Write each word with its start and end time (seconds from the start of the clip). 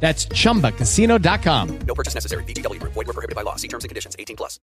That's 0.00 0.26
chumbacasino.com. 0.28 1.78
No 1.86 1.94
purchase 1.94 2.14
necessary. 2.14 2.44
VGW 2.44 2.80
Group. 2.80 2.94
Void 2.94 3.06
were 3.08 3.12
prohibited 3.12 3.36
by 3.36 3.42
law. 3.42 3.56
See 3.56 3.68
terms 3.68 3.84
and 3.84 3.90
conditions. 3.90 4.16
18 4.18 4.36
plus. 4.36 4.58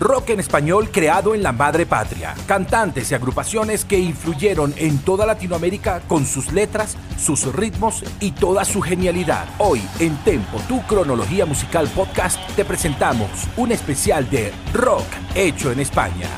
Rock 0.00 0.30
en 0.30 0.38
español 0.38 0.90
creado 0.90 1.34
en 1.34 1.42
la 1.42 1.50
madre 1.50 1.84
patria. 1.84 2.34
Cantantes 2.46 3.10
y 3.10 3.14
agrupaciones 3.14 3.84
que 3.84 3.98
influyeron 3.98 4.72
en 4.76 4.98
toda 4.98 5.26
Latinoamérica 5.26 6.00
con 6.06 6.24
sus 6.24 6.52
letras, 6.52 6.96
sus 7.18 7.52
ritmos 7.52 8.04
y 8.20 8.30
toda 8.30 8.64
su 8.64 8.80
genialidad. 8.80 9.48
Hoy 9.58 9.82
en 9.98 10.16
Tempo, 10.18 10.60
tu 10.68 10.82
cronología 10.82 11.46
musical 11.46 11.88
podcast, 11.88 12.38
te 12.54 12.64
presentamos 12.64 13.28
un 13.56 13.72
especial 13.72 14.30
de 14.30 14.52
rock 14.72 15.06
hecho 15.34 15.72
en 15.72 15.80
España. 15.80 16.28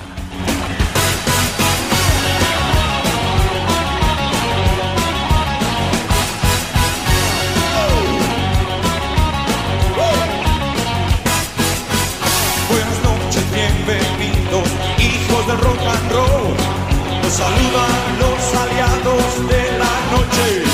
Los 17.30 18.54
aliados 18.56 19.48
de 19.48 19.78
la 19.78 19.84
noche. 20.10 20.64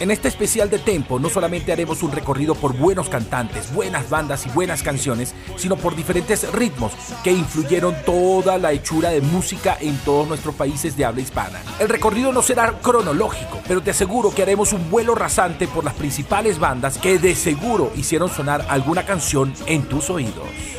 En 0.00 0.10
este 0.10 0.26
especial 0.26 0.68
de 0.68 0.80
Tempo 0.80 1.20
no 1.20 1.28
solamente 1.28 1.70
haremos 1.70 2.02
un 2.02 2.10
recorrido 2.10 2.56
por 2.56 2.76
buenos 2.76 3.08
cantantes, 3.08 3.72
buenas 3.72 4.10
bandas 4.10 4.44
y 4.44 4.48
buenas 4.50 4.82
canciones, 4.82 5.36
sino 5.54 5.76
por 5.76 5.94
diferentes 5.94 6.52
ritmos 6.52 6.94
que 7.22 7.30
influyeron 7.30 7.94
toda 8.04 8.58
la 8.58 8.72
hechura 8.72 9.10
de 9.10 9.20
música 9.20 9.78
en 9.80 9.96
todos 9.98 10.26
nuestros 10.26 10.56
países 10.56 10.96
de 10.96 11.04
habla 11.04 11.20
hispana. 11.20 11.60
El 11.78 11.90
recorrido 11.90 12.32
no 12.32 12.42
será 12.42 12.80
cronológico, 12.82 13.60
pero 13.68 13.80
te 13.80 13.92
aseguro 13.92 14.34
que 14.34 14.42
haremos 14.42 14.72
un 14.72 14.90
vuelo 14.90 15.14
rasante 15.14 15.68
por 15.68 15.84
las 15.84 15.94
principales 15.94 16.58
bandas 16.58 16.98
que 16.98 17.20
de 17.20 17.36
seguro 17.36 17.92
hicieron 17.94 18.30
sonar 18.30 18.66
alguna 18.68 19.06
canción 19.06 19.54
en 19.66 19.84
tus 19.84 20.10
oídos. 20.10 20.75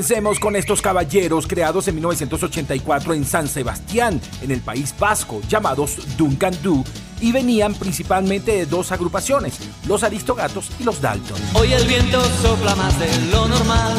Comencemos 0.01 0.41
con 0.41 0.57
estos 0.57 0.81
caballeros 0.81 1.47
creados 1.47 1.87
en 1.87 1.97
1984 1.97 3.13
en 3.13 3.23
San 3.27 3.47
Sebastián, 3.47 4.19
en 4.41 4.51
el 4.51 4.63
País 4.63 4.95
Vasco, 4.99 5.43
llamados 5.47 6.17
Duncan 6.17 6.57
Du, 6.63 6.83
y 7.21 7.33
venían 7.33 7.75
principalmente 7.75 8.53
de 8.53 8.65
dos 8.65 8.93
agrupaciones, 8.93 9.59
los 9.87 10.03
Aristogatos 10.03 10.71
y 10.81 10.85
los 10.85 11.03
Dalton. 11.03 11.37
Hoy 11.53 11.75
el 11.75 11.87
viento 11.87 12.19
sopla 12.41 12.75
más 12.77 12.99
de 12.99 13.15
lo 13.31 13.47
normal, 13.47 13.99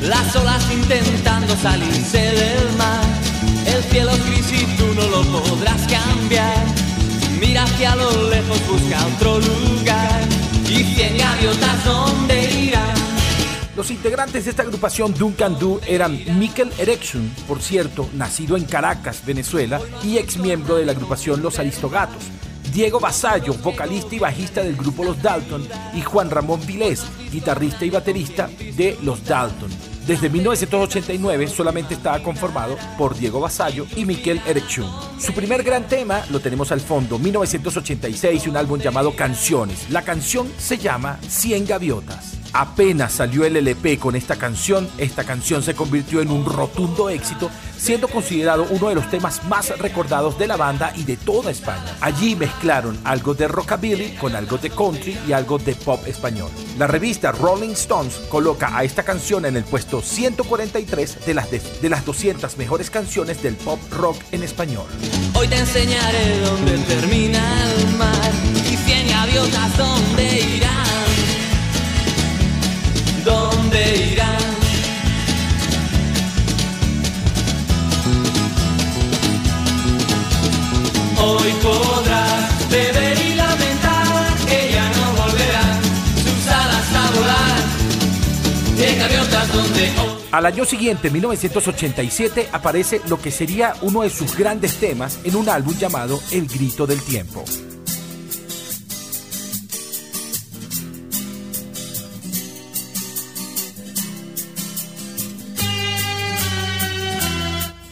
las 0.00 0.34
olas 0.34 0.64
intentando 0.72 1.54
salirse 1.56 2.18
del 2.18 2.76
mar. 2.78 3.04
El 3.66 3.84
cielo 3.84 4.12
es 4.12 4.26
gris 4.30 4.50
y 4.50 4.64
tú 4.78 4.86
no 4.94 5.08
lo 5.08 5.22
podrás 5.24 5.82
cambiar. 5.88 6.64
Mira 7.38 7.64
hacia 7.64 7.94
lo 7.96 8.30
lejos, 8.30 8.66
busca 8.66 9.06
otro 9.14 9.40
lugar. 9.40 10.22
Y 10.70 10.84
cien 10.94 11.18
gaviotas, 11.18 11.84
¿dónde 11.84 12.44
irán? 12.44 12.57
Los 13.78 13.92
integrantes 13.92 14.44
de 14.44 14.50
esta 14.50 14.64
agrupación 14.64 15.14
Duncan 15.14 15.56
Du 15.56 15.80
eran 15.86 16.18
Mikel 16.36 16.72
Erection, 16.78 17.30
por 17.46 17.62
cierto, 17.62 18.10
nacido 18.12 18.56
en 18.56 18.64
Caracas, 18.64 19.22
Venezuela, 19.24 19.80
y 20.02 20.18
ex 20.18 20.36
miembro 20.36 20.74
de 20.74 20.84
la 20.84 20.90
agrupación 20.90 21.42
Los 21.42 21.60
Aristogatos. 21.60 22.24
Diego 22.72 22.98
Basallo, 22.98 23.54
vocalista 23.54 24.16
y 24.16 24.18
bajista 24.18 24.64
del 24.64 24.74
grupo 24.74 25.04
Los 25.04 25.22
Dalton, 25.22 25.68
y 25.94 26.00
Juan 26.00 26.28
Ramón 26.28 26.60
Vilés, 26.66 27.04
guitarrista 27.30 27.84
y 27.84 27.90
baterista 27.90 28.50
de 28.58 28.98
Los 29.02 29.24
Dalton. 29.24 29.70
Desde 30.08 30.28
1989 30.28 31.46
solamente 31.46 31.94
estaba 31.94 32.20
conformado 32.20 32.76
por 32.98 33.16
Diego 33.16 33.38
Basallo 33.38 33.86
y 33.94 34.04
Miquel 34.04 34.42
Erection. 34.44 34.90
Su 35.20 35.32
primer 35.32 35.62
gran 35.62 35.86
tema 35.86 36.24
lo 36.30 36.40
tenemos 36.40 36.72
al 36.72 36.80
fondo, 36.80 37.16
1986 37.20 38.44
y 38.44 38.48
un 38.48 38.56
álbum 38.56 38.80
llamado 38.80 39.14
Canciones. 39.14 39.88
La 39.90 40.02
canción 40.02 40.50
se 40.58 40.78
llama 40.78 41.20
Cien 41.28 41.64
Gaviotas. 41.64 42.37
Apenas 42.52 43.12
salió 43.12 43.44
el 43.44 43.56
LP 43.56 43.98
con 43.98 44.16
esta 44.16 44.36
canción, 44.36 44.88
esta 44.98 45.24
canción 45.24 45.62
se 45.62 45.74
convirtió 45.74 46.20
en 46.20 46.30
un 46.30 46.44
rotundo 46.44 47.10
éxito, 47.10 47.50
siendo 47.76 48.08
considerado 48.08 48.66
uno 48.70 48.88
de 48.88 48.94
los 48.94 49.08
temas 49.10 49.44
más 49.44 49.76
recordados 49.78 50.38
de 50.38 50.46
la 50.46 50.56
banda 50.56 50.92
y 50.96 51.04
de 51.04 51.16
toda 51.16 51.50
España. 51.50 51.96
Allí 52.00 52.34
mezclaron 52.34 52.98
algo 53.04 53.34
de 53.34 53.48
rockabilly 53.48 54.16
con 54.16 54.34
algo 54.34 54.58
de 54.58 54.70
country 54.70 55.18
y 55.26 55.32
algo 55.32 55.58
de 55.58 55.74
pop 55.74 56.06
español. 56.06 56.50
La 56.78 56.86
revista 56.86 57.32
Rolling 57.32 57.70
Stones 57.70 58.14
coloca 58.28 58.76
a 58.76 58.84
esta 58.84 59.02
canción 59.02 59.44
en 59.44 59.56
el 59.56 59.64
puesto 59.64 60.00
143 60.00 61.26
de 61.26 61.34
las, 61.34 61.50
de, 61.50 61.88
las 61.88 62.04
200 62.04 62.56
mejores 62.56 62.90
canciones 62.90 63.42
del 63.42 63.56
pop 63.56 63.78
rock 63.92 64.16
en 64.32 64.42
español. 64.42 64.86
Hoy 65.34 65.48
te 65.48 65.58
enseñaré 65.58 66.40
dónde 66.40 66.78
termina 66.78 67.40
el 67.64 67.96
mar 67.96 68.32
y 68.70 69.08
gaviotas 69.08 69.76
dónde 69.76 70.40
irán. 70.56 70.77
¿Dónde 73.28 74.12
irán? 74.12 74.38
Hoy 81.22 81.52
podrás 81.62 82.70
beber 82.70 83.18
y 83.18 83.34
lamentar 83.34 84.34
que 84.48 84.72
ya 84.72 84.88
no 84.96 85.22
volverán 85.22 85.82
sus 86.24 86.48
alas 86.48 86.94
a 86.94 87.10
volar. 87.16 87.60
De 88.78 88.94
gaviotas 88.94 89.52
donde 89.52 90.18
al 90.30 90.46
año 90.46 90.64
siguiente, 90.64 91.10
1987, 91.10 92.48
aparece 92.52 93.00
lo 93.08 93.20
que 93.20 93.30
sería 93.30 93.74
uno 93.82 94.02
de 94.02 94.10
sus 94.10 94.36
grandes 94.36 94.76
temas 94.76 95.18
en 95.24 95.36
un 95.36 95.48
álbum 95.48 95.76
llamado 95.76 96.20
El 96.30 96.46
Grito 96.46 96.86
del 96.86 97.02
Tiempo. 97.02 97.44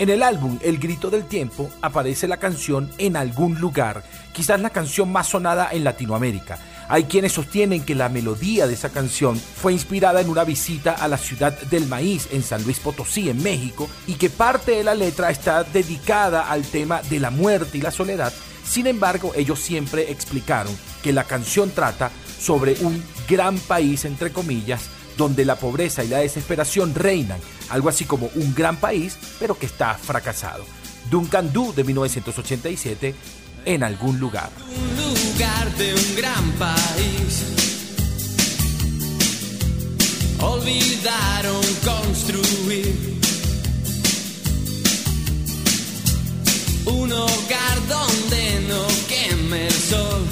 En 0.06 0.12
el 0.12 0.22
álbum 0.22 0.56
El 0.62 0.78
Grito 0.78 1.10
del 1.10 1.24
Tiempo 1.24 1.68
aparece 1.82 2.28
la 2.28 2.36
canción 2.36 2.88
En 2.96 3.16
algún 3.16 3.58
lugar, 3.58 4.04
quizás 4.32 4.60
la 4.60 4.70
canción 4.70 5.10
más 5.10 5.26
sonada 5.26 5.70
en 5.72 5.82
Latinoamérica. 5.82 6.60
Hay 6.88 7.06
quienes 7.06 7.32
sostienen 7.32 7.84
que 7.84 7.96
la 7.96 8.08
melodía 8.08 8.68
de 8.68 8.74
esa 8.74 8.90
canción 8.90 9.36
fue 9.36 9.72
inspirada 9.72 10.20
en 10.20 10.30
una 10.30 10.44
visita 10.44 10.92
a 10.92 11.08
la 11.08 11.18
ciudad 11.18 11.60
del 11.62 11.88
maíz 11.88 12.28
en 12.30 12.44
San 12.44 12.62
Luis 12.62 12.78
Potosí, 12.78 13.28
en 13.28 13.42
México, 13.42 13.88
y 14.06 14.14
que 14.14 14.30
parte 14.30 14.76
de 14.76 14.84
la 14.84 14.94
letra 14.94 15.28
está 15.30 15.64
dedicada 15.64 16.52
al 16.52 16.62
tema 16.62 17.02
de 17.02 17.18
la 17.18 17.30
muerte 17.30 17.78
y 17.78 17.80
la 17.80 17.90
soledad. 17.90 18.32
Sin 18.64 18.86
embargo, 18.86 19.32
ellos 19.34 19.58
siempre 19.58 20.12
explicaron 20.12 20.72
que 21.02 21.12
la 21.12 21.24
canción 21.24 21.72
trata 21.72 22.12
sobre 22.38 22.76
un 22.82 23.02
gran 23.28 23.58
país, 23.58 24.04
entre 24.04 24.30
comillas, 24.30 24.88
donde 25.16 25.44
la 25.44 25.56
pobreza 25.56 26.04
y 26.04 26.08
la 26.08 26.18
desesperación 26.18 26.94
reinan, 26.94 27.40
algo 27.70 27.88
así 27.88 28.04
como 28.04 28.30
un 28.34 28.54
gran 28.54 28.76
país, 28.76 29.16
pero 29.38 29.58
que 29.58 29.66
está 29.66 29.94
fracasado. 29.94 30.64
Duncan 31.10 31.52
Du 31.52 31.72
de 31.72 31.84
1987, 31.84 33.14
en 33.64 33.82
algún 33.82 34.18
lugar. 34.18 34.50
Un 34.68 34.96
lugar 34.96 35.70
de 35.76 35.94
un 35.94 36.16
gran 36.16 36.50
país. 36.52 37.42
Olvidaron 40.40 41.62
construir 41.84 43.16
un 46.86 47.12
hogar 47.12 47.88
donde 47.88 48.60
no 48.68 48.86
queme 49.08 49.66
el 49.66 49.72
sol 49.72 50.26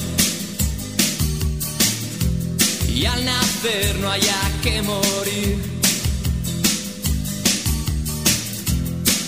y 2.94 3.06
al 3.06 3.24
nacer 3.24 3.98
no 3.98 4.10
haya 4.10 4.40
que 4.62 4.82
morir. 4.82 5.58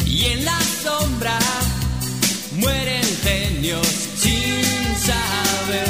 Y 0.07 0.25
en 0.25 0.45
la 0.45 0.59
sombra 0.83 1.39
mueren 2.53 3.05
genios 3.25 3.87
sin 4.17 4.97
saber 5.09 5.89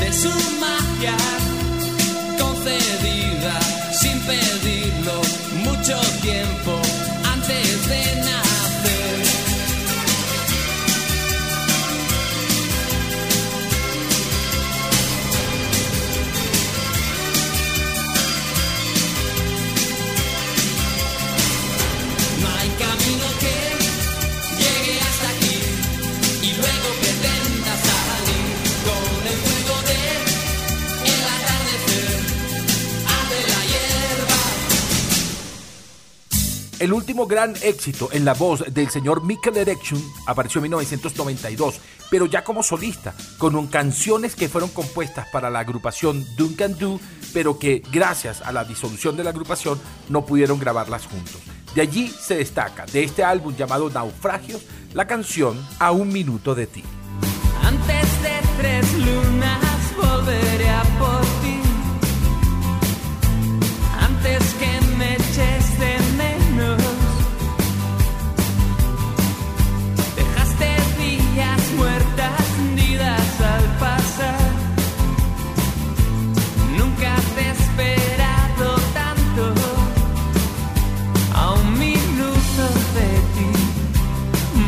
de 0.00 0.12
su 0.12 0.30
magia 0.58 0.87
El 36.88 36.94
último 36.94 37.26
gran 37.26 37.54
éxito 37.60 38.08
en 38.12 38.24
la 38.24 38.32
voz 38.32 38.64
del 38.72 38.88
señor 38.88 39.22
Michael 39.22 39.58
Erection 39.58 40.02
apareció 40.26 40.60
en 40.60 40.62
1992, 40.62 41.80
pero 42.10 42.24
ya 42.24 42.42
como 42.42 42.62
solista, 42.62 43.14
con 43.36 43.66
canciones 43.66 44.34
que 44.34 44.48
fueron 44.48 44.70
compuestas 44.70 45.28
para 45.28 45.50
la 45.50 45.58
agrupación 45.58 46.24
Duncan 46.38 46.78
Do, 46.78 46.98
pero 47.34 47.58
que 47.58 47.82
gracias 47.92 48.40
a 48.40 48.52
la 48.52 48.64
disolución 48.64 49.18
de 49.18 49.24
la 49.24 49.28
agrupación 49.28 49.78
no 50.08 50.24
pudieron 50.24 50.58
grabarlas 50.58 51.04
juntos. 51.04 51.42
De 51.74 51.82
allí 51.82 52.08
se 52.08 52.36
destaca, 52.36 52.86
de 52.86 53.04
este 53.04 53.22
álbum 53.22 53.54
llamado 53.54 53.90
Naufragios, 53.90 54.62
la 54.94 55.06
canción 55.06 55.62
A 55.78 55.90
un 55.90 56.08
minuto 56.08 56.54
de 56.54 56.68
ti. 56.68 56.84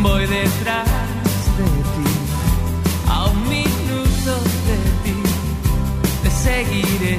Voy 0.02 0.26
detrás 0.26 0.87
de 1.59 1.64
ti. 1.64 2.11
A 3.09 3.26
un 3.26 3.42
minuto 3.49 4.33
de 4.66 4.78
ti 5.04 5.16
te 6.23 6.30
seguiré. 6.30 7.19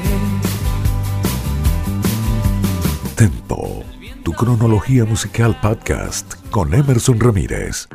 Tempo, 3.15 3.83
tu 4.23 4.33
cronología 4.33 5.05
musical 5.05 5.59
podcast 5.61 6.33
con 6.50 6.73
Emerson 6.73 7.19
Ramírez. 7.19 7.88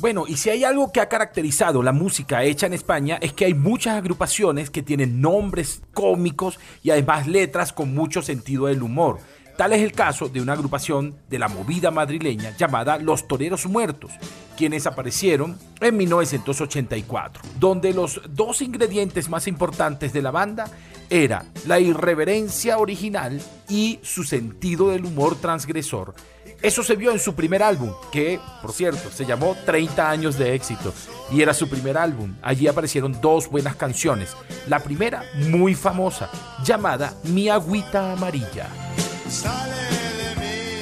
Bueno, 0.00 0.26
y 0.28 0.36
si 0.36 0.48
hay 0.48 0.62
algo 0.62 0.92
que 0.92 1.00
ha 1.00 1.08
caracterizado 1.08 1.82
la 1.82 1.90
música 1.92 2.44
hecha 2.44 2.66
en 2.66 2.72
España 2.72 3.18
es 3.20 3.32
que 3.32 3.46
hay 3.46 3.54
muchas 3.54 3.96
agrupaciones 3.96 4.70
que 4.70 4.82
tienen 4.82 5.20
nombres 5.20 5.82
cómicos 5.92 6.60
y 6.84 6.90
además 6.90 7.26
letras 7.26 7.72
con 7.72 7.94
mucho 7.94 8.22
sentido 8.22 8.66
del 8.66 8.84
humor. 8.84 9.18
Tal 9.58 9.72
es 9.72 9.82
el 9.82 9.90
caso 9.90 10.28
de 10.28 10.40
una 10.40 10.52
agrupación 10.52 11.16
de 11.28 11.40
la 11.40 11.48
movida 11.48 11.90
madrileña 11.90 12.56
llamada 12.56 12.96
Los 12.96 13.26
Toreros 13.26 13.66
Muertos, 13.66 14.12
quienes 14.56 14.86
aparecieron 14.86 15.58
en 15.80 15.96
1984, 15.96 17.42
donde 17.58 17.92
los 17.92 18.20
dos 18.30 18.62
ingredientes 18.62 19.28
más 19.28 19.48
importantes 19.48 20.12
de 20.12 20.22
la 20.22 20.30
banda 20.30 20.70
era 21.10 21.44
la 21.66 21.80
irreverencia 21.80 22.78
original 22.78 23.42
y 23.68 23.98
su 24.00 24.22
sentido 24.22 24.90
del 24.90 25.04
humor 25.04 25.34
transgresor. 25.34 26.14
Eso 26.62 26.84
se 26.84 26.94
vio 26.94 27.10
en 27.10 27.18
su 27.18 27.34
primer 27.34 27.64
álbum, 27.64 27.90
que, 28.12 28.38
por 28.62 28.70
cierto, 28.70 29.10
se 29.10 29.26
llamó 29.26 29.56
30 29.66 30.08
años 30.08 30.38
de 30.38 30.54
éxito, 30.54 30.94
y 31.32 31.42
era 31.42 31.52
su 31.52 31.68
primer 31.68 31.98
álbum. 31.98 32.36
Allí 32.42 32.68
aparecieron 32.68 33.20
dos 33.20 33.50
buenas 33.50 33.74
canciones. 33.74 34.36
La 34.68 34.78
primera, 34.78 35.24
muy 35.50 35.74
famosa, 35.74 36.30
llamada 36.64 37.12
Mi 37.24 37.48
Agüita 37.48 38.12
Amarilla. 38.12 38.87
Sale 39.30 39.74
de 39.74 40.36
mí 40.40 40.80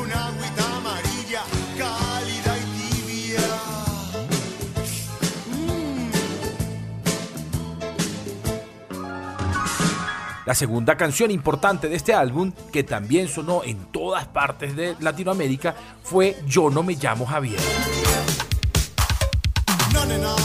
una 0.00 0.26
agüita 0.28 0.76
amarilla, 0.76 1.42
cálida 1.76 2.56
y 2.56 2.62
tibia. 2.78 3.40
La 10.46 10.54
segunda 10.54 10.96
canción 10.96 11.32
importante 11.32 11.88
de 11.88 11.96
este 11.96 12.14
álbum, 12.14 12.52
que 12.72 12.84
también 12.84 13.26
sonó 13.26 13.64
en 13.64 13.86
todas 13.86 14.28
partes 14.28 14.76
de 14.76 14.94
Latinoamérica, 15.00 15.74
fue 16.04 16.36
Yo 16.46 16.70
no 16.70 16.84
me 16.84 16.94
llamo 16.94 17.26
Javier. 17.26 17.60
No, 19.92 20.06
nena, 20.06 20.34
tú 20.36 20.39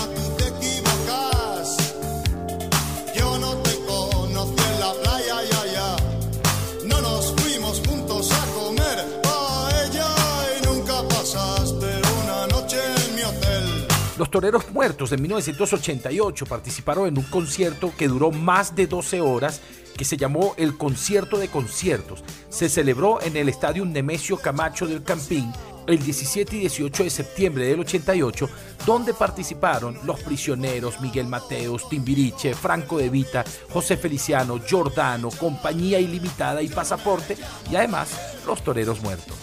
Los 14.17 14.31
Toreros 14.31 14.72
Muertos 14.72 15.10
de 15.10 15.17
1988 15.17 16.45
participaron 16.45 17.07
en 17.07 17.17
un 17.17 17.25
concierto 17.25 17.91
que 17.98 18.07
duró 18.07 18.31
más 18.31 18.74
de 18.74 18.88
12 18.88 19.19
horas 19.19 19.62
que 19.98 20.05
se 20.05 20.15
llamó 20.15 20.53
el 20.57 20.77
Concierto 20.77 21.38
de 21.38 21.50
Conciertos. 21.50 22.24
Se 22.50 22.69
celebró 22.69 23.22
en 23.22 23.36
el 23.36 23.50
Estadio 23.50 23.84
Nemesio 23.86 24.38
Camacho 24.38 24.88
del 24.88 25.03
Campín 25.03 25.51
el 25.88 26.00
17 26.00 26.55
y 26.55 26.60
18 26.62 27.03
de 27.03 27.10
septiembre 27.10 27.67
del 27.67 27.81
88, 27.81 28.50
donde 28.86 29.13
participaron 29.13 30.00
Los 30.03 30.22
Prisioneros, 30.22 31.00
Miguel 31.01 31.27
Mateos, 31.27 31.88
Timbiriche, 31.89 32.55
Franco 32.55 32.98
de 32.98 33.10
Vita, 33.10 33.43
José 33.69 33.98
Feliciano, 33.98 34.60
Giordano, 34.65 35.29
Compañía 35.29 36.00
Ilimitada 36.00 36.62
y 36.62 36.69
Pasaporte, 36.69 37.38
y 37.69 37.75
además 37.75 38.10
Los 38.48 38.63
Toreros 38.63 39.01
Muertos. 39.01 39.36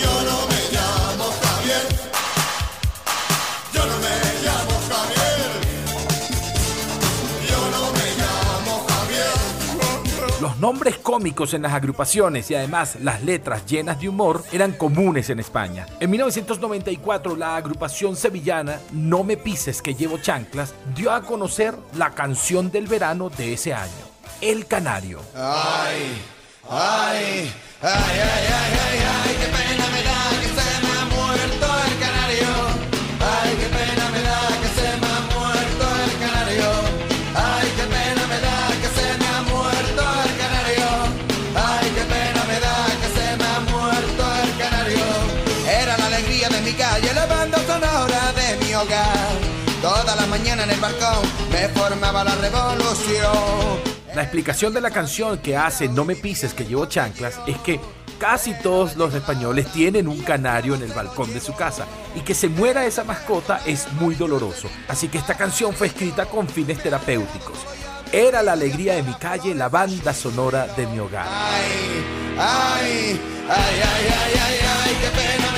Yo 0.00 0.22
no 0.22 0.46
me 0.48 0.72
llamo. 0.72 2.13
Los 10.44 10.58
nombres 10.58 10.98
cómicos 10.98 11.54
en 11.54 11.62
las 11.62 11.72
agrupaciones 11.72 12.50
y 12.50 12.54
además 12.54 12.96
las 13.00 13.22
letras 13.22 13.64
llenas 13.64 13.98
de 13.98 14.10
humor 14.10 14.44
eran 14.52 14.72
comunes 14.72 15.30
en 15.30 15.40
España. 15.40 15.86
En 16.00 16.10
1994 16.10 17.34
la 17.34 17.56
agrupación 17.56 18.14
sevillana 18.14 18.78
No 18.92 19.24
me 19.24 19.38
pises 19.38 19.80
que 19.80 19.94
llevo 19.94 20.18
chanclas 20.18 20.74
dio 20.94 21.12
a 21.12 21.22
conocer 21.22 21.74
la 21.96 22.10
canción 22.10 22.70
del 22.70 22.86
verano 22.86 23.30
de 23.30 23.54
ese 23.54 23.72
año, 23.72 23.90
El 24.42 24.66
Canario. 24.66 25.20
Ay, 25.34 26.22
ay, 26.68 27.50
ay, 27.80 27.90
ay, 27.90 28.20
ay, 28.20 28.48
ay, 28.52 28.98
ay, 29.00 29.36
qué 29.40 29.46
pena 29.46 29.88
me 29.92 30.02
da 30.02 30.13
la 52.12 52.34
revolución. 52.36 53.94
La 54.14 54.22
explicación 54.22 54.72
de 54.72 54.80
la 54.80 54.90
canción 54.90 55.38
que 55.38 55.56
hace 55.56 55.88
No 55.88 56.04
me 56.04 56.14
pises 56.14 56.54
que 56.54 56.64
llevo 56.64 56.86
chanclas 56.86 57.40
es 57.46 57.58
que 57.58 57.80
casi 58.18 58.54
todos 58.62 58.96
los 58.96 59.12
españoles 59.14 59.66
tienen 59.72 60.06
un 60.06 60.20
canario 60.20 60.74
en 60.74 60.82
el 60.82 60.92
balcón 60.92 61.32
de 61.32 61.40
su 61.40 61.54
casa 61.54 61.86
y 62.14 62.20
que 62.20 62.34
se 62.34 62.48
muera 62.48 62.86
esa 62.86 63.04
mascota 63.04 63.60
es 63.66 63.90
muy 63.94 64.14
doloroso. 64.14 64.68
Así 64.88 65.08
que 65.08 65.18
esta 65.18 65.34
canción 65.36 65.74
fue 65.74 65.88
escrita 65.88 66.26
con 66.26 66.48
fines 66.48 66.80
terapéuticos. 66.82 67.58
Era 68.12 68.42
la 68.42 68.52
alegría 68.52 68.94
de 68.94 69.02
mi 69.02 69.14
calle, 69.14 69.54
la 69.54 69.68
banda 69.68 70.14
sonora 70.14 70.68
de 70.76 70.86
mi 70.86 71.00
hogar. 71.00 71.26
Ay, 71.28 72.38
ay, 72.38 73.20
ay, 73.48 73.82
ay, 73.82 74.06
ay, 74.08 74.40
ay, 74.40 74.58
ay, 74.62 74.96
qué 75.02 75.08
pena 75.08 75.53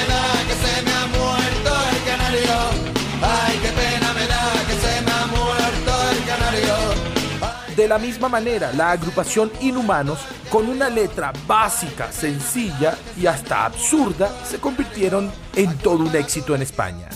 De 7.77 7.87
la 7.87 7.99
misma 7.99 8.31
manera, 8.31 8.73
la 8.73 8.93
agrupación 8.93 9.53
Inhumanos, 9.61 10.21
con 10.51 10.67
una 10.67 10.89
letra 10.89 11.31
básica, 11.47 12.11
sencilla 12.11 12.97
y 13.21 13.27
hasta 13.27 13.67
absurda, 13.67 14.31
se 14.47 14.59
convirtieron 14.59 15.31
en 15.55 15.77
todo 15.79 15.99
un 15.99 16.17
éxito 16.17 16.55
en 16.55 16.63
España. 16.63 17.11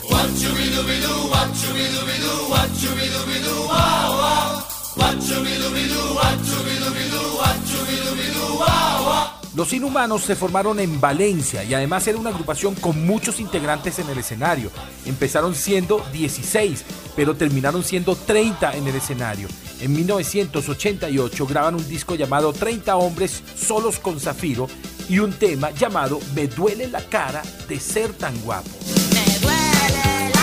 Los 9.55 9.73
Inhumanos 9.73 10.23
se 10.23 10.37
formaron 10.37 10.79
en 10.79 11.01
Valencia 11.01 11.65
y 11.65 11.75
además 11.75 12.07
era 12.07 12.19
una 12.19 12.31
agrupación 12.31 12.77
con 12.77 13.05
muchos 13.05 13.41
integrantes 13.41 13.99
en 13.99 14.09
el 14.09 14.19
escenario. 14.19 14.71
Empezaron 15.07 15.57
siendo 15.57 16.05
16, 16.13 16.85
pero 17.17 17.35
terminaron 17.35 17.83
siendo 17.83 18.15
30 18.15 18.77
en 18.77 18.87
el 18.87 18.95
escenario. 18.95 19.49
En 19.81 19.93
1988 19.93 21.47
graban 21.47 21.75
un 21.75 21.89
disco 21.89 22.15
llamado 22.15 22.53
30 22.53 22.95
hombres 22.97 23.43
solos 23.57 23.99
con 23.99 24.21
Zafiro 24.21 24.69
y 25.09 25.19
un 25.19 25.33
tema 25.33 25.73
llamado 25.73 26.21
Me 26.35 26.47
duele 26.47 26.87
la 26.87 27.03
cara 27.03 27.43
de 27.69 27.81
ser 27.81 28.13
tan 28.13 28.39
guapo. 28.43 28.71
Me 29.13 29.25
duele 29.41 30.31
la 30.33 30.40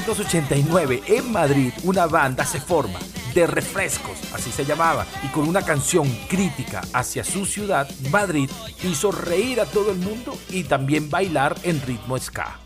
1989, 0.00 1.02
en 1.08 1.30
Madrid, 1.30 1.72
una 1.82 2.06
banda 2.06 2.44
se 2.46 2.58
forma 2.58 2.98
de 3.34 3.46
refrescos, 3.46 4.18
así 4.32 4.50
se 4.50 4.64
llamaba, 4.64 5.06
y 5.22 5.28
con 5.28 5.46
una 5.46 5.62
canción 5.62 6.08
crítica 6.28 6.80
hacia 6.94 7.22
su 7.22 7.44
ciudad, 7.44 7.88
Madrid, 8.10 8.48
hizo 8.82 9.12
reír 9.12 9.60
a 9.60 9.66
todo 9.66 9.90
el 9.90 9.98
mundo 9.98 10.36
y 10.48 10.64
también 10.64 11.10
bailar 11.10 11.54
en 11.64 11.82
ritmo 11.82 12.18
ska. 12.18 12.58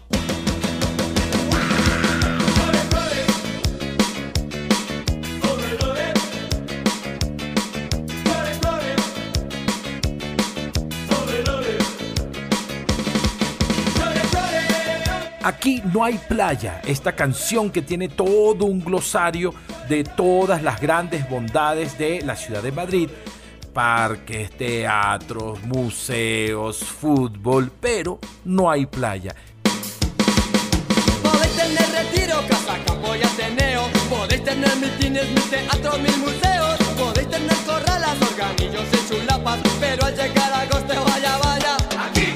Aquí 15.44 15.82
no 15.92 16.02
hay 16.02 16.16
playa, 16.26 16.80
esta 16.86 17.14
canción 17.14 17.68
que 17.70 17.82
tiene 17.82 18.08
todo 18.08 18.64
un 18.64 18.82
glosario 18.82 19.52
de 19.90 20.02
todas 20.02 20.62
las 20.62 20.80
grandes 20.80 21.28
bondades 21.28 21.98
de 21.98 22.22
la 22.22 22.34
ciudad 22.34 22.62
de 22.62 22.72
Madrid, 22.72 23.10
parques, 23.74 24.50
teatros, 24.52 25.62
museos, 25.64 26.78
fútbol, 26.78 27.70
pero 27.78 28.18
no 28.46 28.70
hay 28.70 28.86
playa. 28.86 29.34
Podéis 31.22 31.56
tener 31.56 31.90
retiro, 31.90 32.40
casa, 32.48 32.78
campo 32.86 33.14
y 33.14 33.22
ateneo. 33.22 33.82
Podéis 34.08 34.44
tener 34.44 34.74
mitines, 34.76 35.28
mil 35.28 35.42
teatros, 35.50 36.00
mil 36.00 36.18
museos. 36.20 36.78
Podéis 36.96 37.28
tener 37.28 37.56
corralas, 37.66 38.16
organillos 38.32 38.86
y 38.92 39.08
chulapas. 39.12 39.60
Pero 39.78 40.06
al 40.06 40.16
llegar 40.16 40.52
a 40.54 40.60
agosto, 40.60 41.04
vaya, 41.04 41.36
vaya. 41.36 41.76
Aquí 41.98 42.32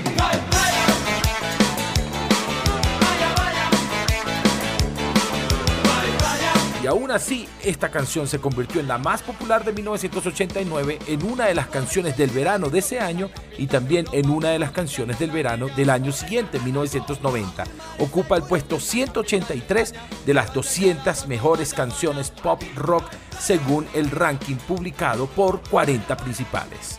aún 6.89 7.11
así, 7.11 7.49
esta 7.63 7.91
canción 7.91 8.27
se 8.27 8.41
convirtió 8.41 8.81
en 8.81 8.89
la 8.89 8.99
más 8.99 9.23
popular 9.23 9.65
de 9.65 9.73
1989, 9.73 10.99
en 11.07 11.23
una 11.23 11.47
de 11.47 11.55
las 11.55 11.69
canciones 11.69 12.17
del 12.17 12.31
verano 12.31 12.71
de 12.71 12.81
ese 12.81 13.01
año 13.01 13.31
y 13.57 13.67
también 13.67 14.07
en 14.13 14.31
una 14.31 14.51
de 14.51 14.59
las 14.59 14.73
canciones 14.73 15.19
del 15.19 15.31
verano 15.31 15.69
del 15.77 15.91
año 15.91 16.13
siguiente, 16.13 16.59
1990. 16.61 17.65
Ocupa 17.99 18.37
el 18.37 18.43
puesto 18.43 18.81
183 18.81 19.95
de 20.27 20.35
las 20.35 20.53
200 20.53 21.27
mejores 21.29 21.75
canciones 21.75 22.31
pop 22.31 22.63
rock 22.75 23.05
según 23.39 23.87
el 23.95 24.11
ranking 24.11 24.57
publicado 24.57 25.27
por 25.27 25.61
40 25.69 26.17
principales. 26.17 26.99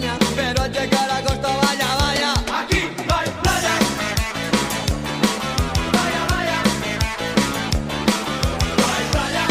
Pero 0.00 0.62
al 0.62 0.72
llegar 0.72 1.10
a 1.10 1.16
agosto 1.16 1.48
vaya, 1.62 1.96
vaya. 1.96 2.32
Aquí 2.60 2.82
no 3.08 3.16
hay 3.16 3.28
playa. 3.42 3.74
Vaya, 5.92 6.22
vaya. 6.30 6.62
No 8.76 8.84
hay 8.94 9.04
playa. 9.10 9.46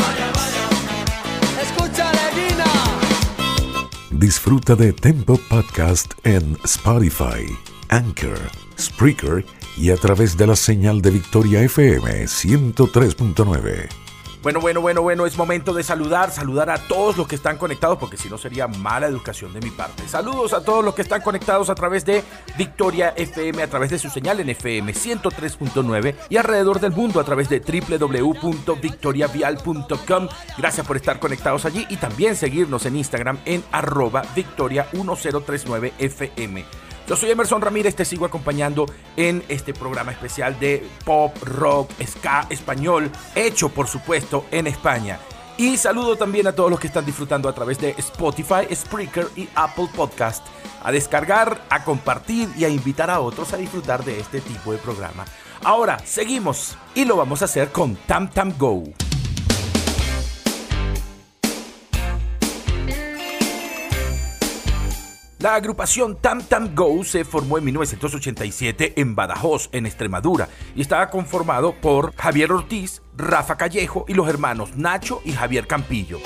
Vaya, 0.00 0.32
vaya. 0.34 1.62
Escucha, 1.62 2.10
Levina. 2.12 2.64
Disfruta 4.10 4.74
de 4.74 4.92
Tempo 4.92 5.38
Podcast 5.48 6.14
en 6.24 6.58
Spotify, 6.64 7.46
Anchor, 7.88 8.40
Spreaker 8.76 9.44
y 9.76 9.90
a 9.90 9.96
través 9.96 10.36
de 10.36 10.48
la 10.48 10.56
señal 10.56 11.00
de 11.02 11.10
Victoria 11.10 11.62
FM 11.62 12.24
103.9. 12.24 14.03
Bueno, 14.44 14.60
bueno, 14.60 14.80
bueno, 14.82 15.00
bueno, 15.00 15.24
es 15.24 15.38
momento 15.38 15.72
de 15.72 15.82
saludar, 15.82 16.30
saludar 16.30 16.68
a 16.68 16.76
todos 16.76 17.16
los 17.16 17.26
que 17.26 17.34
están 17.34 17.56
conectados, 17.56 17.96
porque 17.96 18.18
si 18.18 18.28
no 18.28 18.36
sería 18.36 18.68
mala 18.68 19.06
educación 19.06 19.54
de 19.54 19.62
mi 19.62 19.70
parte. 19.70 20.06
Saludos 20.06 20.52
a 20.52 20.62
todos 20.62 20.84
los 20.84 20.94
que 20.94 21.00
están 21.00 21.22
conectados 21.22 21.70
a 21.70 21.74
través 21.74 22.04
de 22.04 22.22
Victoria 22.58 23.14
FM, 23.16 23.62
a 23.62 23.68
través 23.68 23.88
de 23.88 23.98
su 23.98 24.10
señal 24.10 24.40
en 24.40 24.50
FM 24.50 24.92
103.9 24.92 26.14
y 26.28 26.36
alrededor 26.36 26.78
del 26.78 26.92
mundo 26.92 27.20
a 27.20 27.24
través 27.24 27.48
de 27.48 27.60
www.victoriavial.com. 27.60 30.28
Gracias 30.58 30.86
por 30.86 30.98
estar 30.98 31.18
conectados 31.18 31.64
allí 31.64 31.86
y 31.88 31.96
también 31.96 32.36
seguirnos 32.36 32.84
en 32.84 32.96
Instagram 32.96 33.38
en 33.46 33.64
arroba 33.72 34.24
victoria1039fm. 34.36 36.83
Yo 37.06 37.16
soy 37.16 37.30
Emerson 37.30 37.60
Ramírez, 37.60 37.94
te 37.94 38.06
sigo 38.06 38.24
acompañando 38.24 38.86
en 39.16 39.44
este 39.48 39.74
programa 39.74 40.12
especial 40.12 40.58
de 40.58 40.88
pop, 41.04 41.36
rock, 41.42 41.90
ska 42.02 42.46
español, 42.48 43.10
hecho 43.34 43.68
por 43.68 43.88
supuesto 43.88 44.46
en 44.50 44.66
España. 44.66 45.18
Y 45.58 45.76
saludo 45.76 46.16
también 46.16 46.46
a 46.46 46.52
todos 46.52 46.70
los 46.70 46.80
que 46.80 46.86
están 46.86 47.04
disfrutando 47.04 47.48
a 47.48 47.54
través 47.54 47.78
de 47.78 47.90
Spotify, 47.98 48.74
Spreaker 48.74 49.28
y 49.36 49.48
Apple 49.54 49.88
Podcast. 49.94 50.44
A 50.82 50.90
descargar, 50.90 51.62
a 51.68 51.84
compartir 51.84 52.48
y 52.56 52.64
a 52.64 52.68
invitar 52.70 53.10
a 53.10 53.20
otros 53.20 53.52
a 53.52 53.58
disfrutar 53.58 54.02
de 54.02 54.18
este 54.18 54.40
tipo 54.40 54.72
de 54.72 54.78
programa. 54.78 55.26
Ahora, 55.62 55.98
seguimos 56.04 56.76
y 56.94 57.04
lo 57.04 57.16
vamos 57.16 57.42
a 57.42 57.44
hacer 57.44 57.70
con 57.70 57.96
Tam 58.06 58.30
Tam 58.30 58.54
Go. 58.58 58.84
La 65.44 65.56
agrupación 65.56 66.16
Tam 66.16 66.42
Tam 66.42 66.74
Go 66.74 67.04
se 67.04 67.22
formó 67.22 67.58
en 67.58 67.64
1987 67.64 68.94
en 68.96 69.14
Badajoz, 69.14 69.68
en 69.72 69.84
Extremadura, 69.84 70.48
y 70.74 70.80
estaba 70.80 71.10
conformado 71.10 71.74
por 71.82 72.16
Javier 72.16 72.50
Ortiz, 72.50 73.02
Rafa 73.14 73.58
Callejo 73.58 74.06
y 74.08 74.14
los 74.14 74.26
hermanos 74.26 74.74
Nacho 74.74 75.20
y 75.22 75.32
Javier 75.32 75.66
Campillo. 75.66 76.18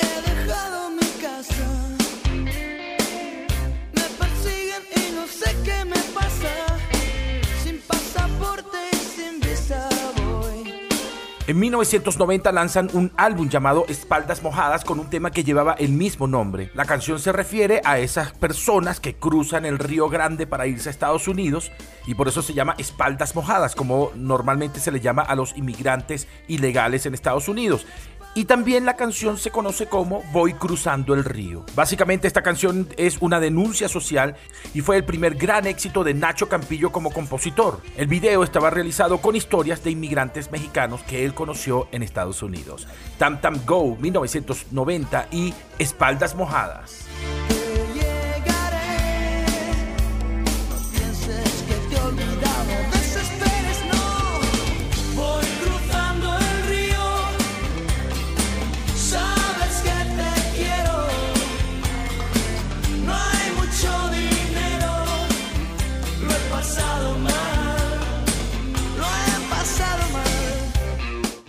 En 11.48 11.58
1990 11.58 12.52
lanzan 12.52 12.90
un 12.92 13.10
álbum 13.16 13.48
llamado 13.48 13.86
Espaldas 13.88 14.42
Mojadas 14.42 14.84
con 14.84 15.00
un 15.00 15.08
tema 15.08 15.30
que 15.30 15.44
llevaba 15.44 15.72
el 15.72 15.92
mismo 15.92 16.26
nombre. 16.26 16.70
La 16.74 16.84
canción 16.84 17.18
se 17.18 17.32
refiere 17.32 17.80
a 17.86 17.98
esas 17.98 18.32
personas 18.32 19.00
que 19.00 19.14
cruzan 19.14 19.64
el 19.64 19.78
Río 19.78 20.10
Grande 20.10 20.46
para 20.46 20.66
irse 20.66 20.90
a 20.90 20.92
Estados 20.92 21.26
Unidos 21.26 21.72
y 22.06 22.14
por 22.14 22.28
eso 22.28 22.42
se 22.42 22.52
llama 22.52 22.74
Espaldas 22.76 23.34
Mojadas, 23.34 23.74
como 23.74 24.12
normalmente 24.14 24.78
se 24.78 24.92
le 24.92 25.00
llama 25.00 25.22
a 25.22 25.34
los 25.34 25.56
inmigrantes 25.56 26.28
ilegales 26.48 27.06
en 27.06 27.14
Estados 27.14 27.48
Unidos. 27.48 27.86
Y 28.34 28.44
también 28.44 28.84
la 28.84 28.94
canción 28.94 29.36
se 29.36 29.50
conoce 29.50 29.86
como 29.86 30.22
Voy 30.32 30.54
cruzando 30.54 31.14
el 31.14 31.24
río. 31.24 31.64
Básicamente 31.74 32.28
esta 32.28 32.42
canción 32.42 32.88
es 32.96 33.18
una 33.20 33.40
denuncia 33.40 33.88
social 33.88 34.36
y 34.74 34.80
fue 34.80 34.96
el 34.96 35.04
primer 35.04 35.34
gran 35.34 35.66
éxito 35.66 36.04
de 36.04 36.14
Nacho 36.14 36.48
Campillo 36.48 36.92
como 36.92 37.10
compositor. 37.10 37.80
El 37.96 38.06
video 38.06 38.44
estaba 38.44 38.70
realizado 38.70 39.18
con 39.18 39.34
historias 39.34 39.82
de 39.82 39.90
inmigrantes 39.90 40.52
mexicanos 40.52 41.02
que 41.02 41.24
él 41.24 41.34
conoció 41.34 41.88
en 41.90 42.02
Estados 42.02 42.42
Unidos. 42.42 42.86
Tam 43.18 43.40
Tam 43.40 43.60
Go 43.66 43.96
1990 43.96 45.28
y 45.32 45.54
Espaldas 45.78 46.34
Mojadas. 46.34 47.08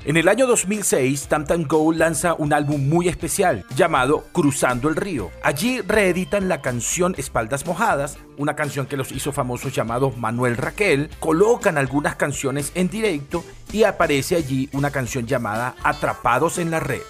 En 0.05 0.15
el 0.15 0.29
año 0.29 0.47
2006, 0.47 1.27
Tam 1.27 1.45
Go 1.67 1.91
lanza 1.91 2.33
un 2.33 2.53
álbum 2.53 2.87
muy 2.87 3.09
especial 3.09 3.65
llamado 3.75 4.23
Cruzando 4.31 4.87
el 4.87 4.95
Río. 4.95 5.29
Allí 5.43 5.81
reeditan 5.81 6.47
la 6.47 6.61
canción 6.61 7.15
Espaldas 7.17 7.65
Mojadas, 7.65 8.17
una 8.37 8.55
canción 8.55 8.85
que 8.85 8.95
los 8.95 9.11
hizo 9.11 9.33
famosos 9.33 9.75
llamados 9.75 10.17
Manuel 10.17 10.55
Raquel, 10.55 11.09
colocan 11.19 11.77
algunas 11.77 12.15
canciones 12.15 12.71
en 12.75 12.89
directo 12.89 13.43
y 13.73 13.83
aparece 13.83 14.37
allí 14.37 14.69
una 14.71 14.89
canción 14.89 15.27
llamada 15.27 15.75
Atrapados 15.83 16.59
en 16.59 16.71
la 16.71 16.79
Red. 16.79 17.01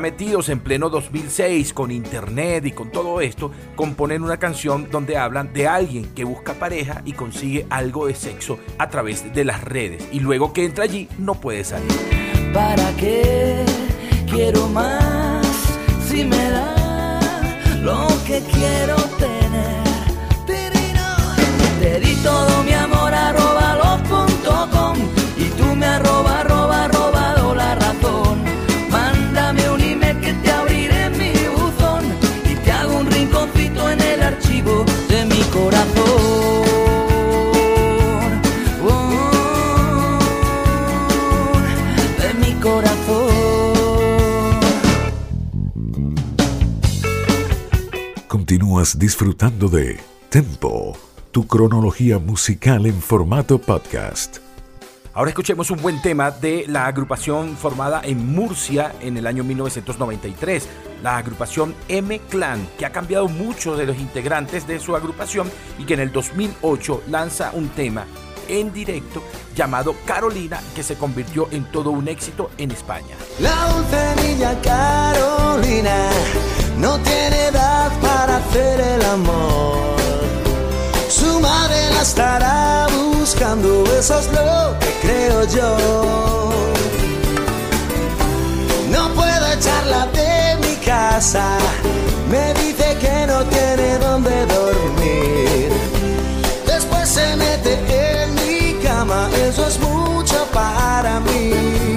Metidos 0.00 0.48
en 0.48 0.60
pleno 0.60 0.90
2006 0.90 1.72
con 1.72 1.90
internet 1.90 2.66
y 2.66 2.72
con 2.72 2.90
todo 2.90 3.20
esto, 3.20 3.50
componen 3.74 4.22
una 4.22 4.38
canción 4.38 4.88
donde 4.90 5.16
hablan 5.16 5.52
de 5.52 5.66
alguien 5.66 6.06
que 6.14 6.24
busca 6.24 6.54
pareja 6.54 7.02
y 7.04 7.12
consigue 7.12 7.66
algo 7.70 8.06
de 8.06 8.14
sexo 8.14 8.58
a 8.78 8.88
través 8.88 9.34
de 9.34 9.44
las 9.44 9.64
redes 9.64 10.08
y 10.12 10.20
luego 10.20 10.52
que 10.52 10.64
entra 10.64 10.84
allí 10.84 11.08
no 11.18 11.34
puede 11.34 11.64
salir. 11.64 11.90
¿Para 12.52 12.90
qué 12.96 13.64
quiero 14.30 14.68
más 14.68 15.46
si 16.08 16.24
me 16.24 16.50
da 16.50 17.50
lo 17.82 18.06
que 18.26 18.40
quiero 18.52 18.96
tener? 19.18 19.78
Todo 22.22 22.62
mi 22.64 22.72
amor 22.72 23.14
arroba 23.14 23.98
y 25.38 25.44
tú 25.50 25.76
me 25.76 25.86
arroba 25.86 26.47
Continúas 48.78 48.96
disfrutando 48.96 49.68
de 49.68 49.98
Tempo, 50.28 50.96
tu 51.32 51.48
cronología 51.48 52.20
musical 52.20 52.86
en 52.86 53.02
formato 53.02 53.58
podcast. 53.58 54.36
Ahora 55.14 55.30
escuchemos 55.30 55.72
un 55.72 55.82
buen 55.82 56.00
tema 56.00 56.30
de 56.30 56.64
la 56.68 56.86
agrupación 56.86 57.56
formada 57.56 58.00
en 58.04 58.24
Murcia 58.32 58.94
en 59.00 59.16
el 59.16 59.26
año 59.26 59.42
1993, 59.42 60.68
la 61.02 61.16
agrupación 61.16 61.74
M 61.88 62.20
Clan, 62.30 62.68
que 62.78 62.86
ha 62.86 62.92
cambiado 62.92 63.26
mucho 63.26 63.76
de 63.76 63.84
los 63.84 63.98
integrantes 63.98 64.68
de 64.68 64.78
su 64.78 64.94
agrupación 64.94 65.50
y 65.76 65.84
que 65.84 65.94
en 65.94 66.00
el 66.00 66.12
2008 66.12 67.02
lanza 67.08 67.50
un 67.54 67.70
tema 67.70 68.04
en 68.46 68.72
directo 68.72 69.24
llamado 69.56 69.96
Carolina, 70.06 70.60
que 70.76 70.84
se 70.84 70.94
convirtió 70.94 71.48
en 71.50 71.64
todo 71.72 71.90
un 71.90 72.06
éxito 72.06 72.52
en 72.58 72.70
España. 72.70 73.16
La 73.40 73.72
dulce 73.72 74.14
niña 74.22 74.54
Carolina 74.62 75.17
hacer 78.58 78.80
el 78.80 79.02
amor. 79.04 79.96
Su 81.08 81.40
madre 81.40 81.90
la 81.94 82.02
estará 82.02 82.86
buscando, 82.88 83.84
eso 83.98 84.18
es 84.18 84.26
lo 84.32 84.78
que 84.80 84.90
creo 85.02 85.44
yo. 85.44 86.50
No 88.90 89.14
puedo 89.14 89.46
echarla 89.52 90.06
de 90.06 90.56
mi 90.66 90.74
casa, 90.84 91.44
me 92.30 92.54
dice 92.54 92.96
que 93.00 93.26
no 93.26 93.44
tiene 93.44 93.98
dónde 93.98 94.46
dormir. 94.46 95.72
Después 96.66 97.08
se 97.08 97.36
mete 97.36 97.72
en 98.22 98.34
mi 98.34 98.82
cama, 98.82 99.28
eso 99.48 99.66
es 99.66 99.78
mucho 99.78 100.46
para 100.52 101.20
mí. 101.20 101.87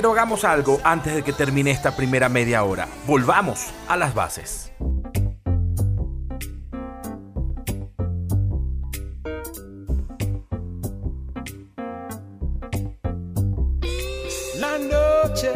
Pero 0.00 0.12
hagamos 0.12 0.44
algo 0.44 0.80
antes 0.82 1.14
de 1.14 1.22
que 1.22 1.34
termine 1.34 1.70
esta 1.70 1.94
primera 1.94 2.30
media 2.30 2.64
hora. 2.64 2.88
Volvamos 3.06 3.66
a 3.86 3.98
las 3.98 4.14
bases. 4.14 4.72
La 14.58 14.78
noche 14.78 15.52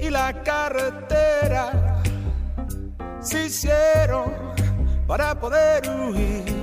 y 0.00 0.10
la 0.10 0.44
carretera 0.44 2.00
se 3.20 3.46
hicieron 3.46 4.32
para 5.08 5.34
poder 5.40 5.90
huir. 5.90 6.55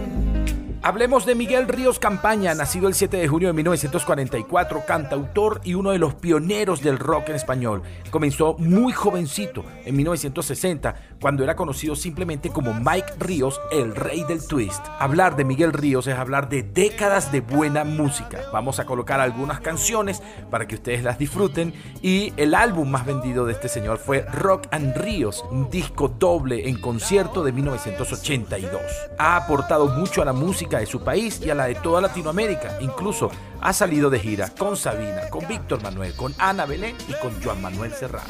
Hablemos 0.86 1.26
de 1.26 1.34
Miguel 1.34 1.70
Ríos 1.70 1.98
Campaña, 1.98 2.54
nacido 2.56 2.90
el 2.90 2.94
7 2.94 3.16
de 3.16 3.30
junio 3.30 3.48
de 3.48 3.54
1944, 3.54 4.84
cantautor 4.86 5.62
y 5.64 5.76
uno 5.76 5.92
de 5.92 5.98
los 5.98 6.14
pioneros 6.14 6.82
del 6.82 7.00
rock 7.00 7.30
en 7.30 7.36
español. 7.36 7.84
Comenzó 8.12 8.58
muy 8.58 8.92
jovencito, 8.92 9.64
en 9.86 9.96
1960, 9.96 10.96
cuando 11.22 11.42
era 11.42 11.56
conocido 11.56 11.96
simplemente 11.96 12.50
como 12.50 12.74
Mike 12.74 13.14
Ríos, 13.18 13.62
el 13.72 13.96
rey 13.96 14.26
del 14.26 14.46
twist. 14.46 14.86
Hablar 15.00 15.38
de 15.38 15.46
Miguel 15.46 15.72
Ríos 15.72 16.06
es 16.08 16.16
hablar 16.16 16.50
de 16.50 16.64
décadas 16.64 17.32
de 17.32 17.40
buena 17.40 17.86
música. 17.86 18.42
Vamos 18.52 18.82
a 18.82 18.86
colocar 18.86 19.22
algunas 19.22 19.62
canciones 19.62 20.22
para 20.52 20.68
que 20.68 20.76
ustedes 20.76 21.02
las 21.02 21.18
disfruten 21.18 21.74
y 22.02 22.34
el 22.36 22.54
álbum 22.54 22.92
más 22.92 23.06
vendido 23.06 23.46
de 23.46 23.54
este 23.54 23.70
señor 23.70 24.00
fue 24.00 24.24
Rock 24.24 24.68
and 24.72 24.98
Ríos, 24.98 25.46
un 25.50 25.70
disco 25.70 26.10
doble 26.10 26.68
en 26.68 26.78
concierto 26.82 27.42
de 27.42 27.54
1982. 27.54 28.82
Ha 29.18 29.38
aportado 29.38 29.88
mucho 29.88 30.22
a 30.22 30.26
la 30.26 30.34
música 30.34 30.73
de 30.80 30.86
su 30.86 31.02
país 31.02 31.40
y 31.42 31.50
a 31.50 31.56
la 31.56 31.66
de 31.66 31.76
toda 31.76 32.02
Latinoamérica. 32.02 32.78
Incluso 32.82 33.30
ha 33.62 33.74
salido 33.74 34.10
de 34.10 34.20
gira 34.20 34.50
con 34.50 34.76
Sabina, 34.76 35.30
con 35.30 35.48
Víctor 35.48 35.82
Manuel, 35.82 36.14
con 36.16 36.34
Ana 36.38 36.66
Belén 36.66 36.96
y 37.08 37.14
con 37.22 37.42
Joan 37.42 37.62
Manuel 37.62 37.94
Serrano. 37.94 38.28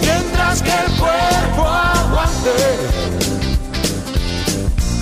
Mientras 0.00 0.62
que 0.62 0.70
el 0.70 0.92
cuerpo 0.98 1.68
aguante, 1.68 2.50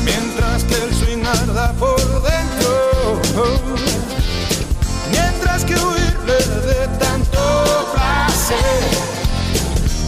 mientras 0.04 0.64
que 0.64 0.74
el 0.74 0.94
swing 0.94 1.24
arda 1.24 1.72
por 1.74 1.98
dentro, 2.22 3.20
mientras 5.10 5.64
que 5.64 5.74
huirle 5.74 6.38
de 6.66 6.88
tanto 6.98 7.92
placer, 7.94 8.84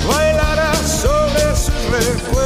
bailará 0.08 0.74
sobre 0.74 1.56
sus 1.56 1.74
recuerdos. 1.90 2.41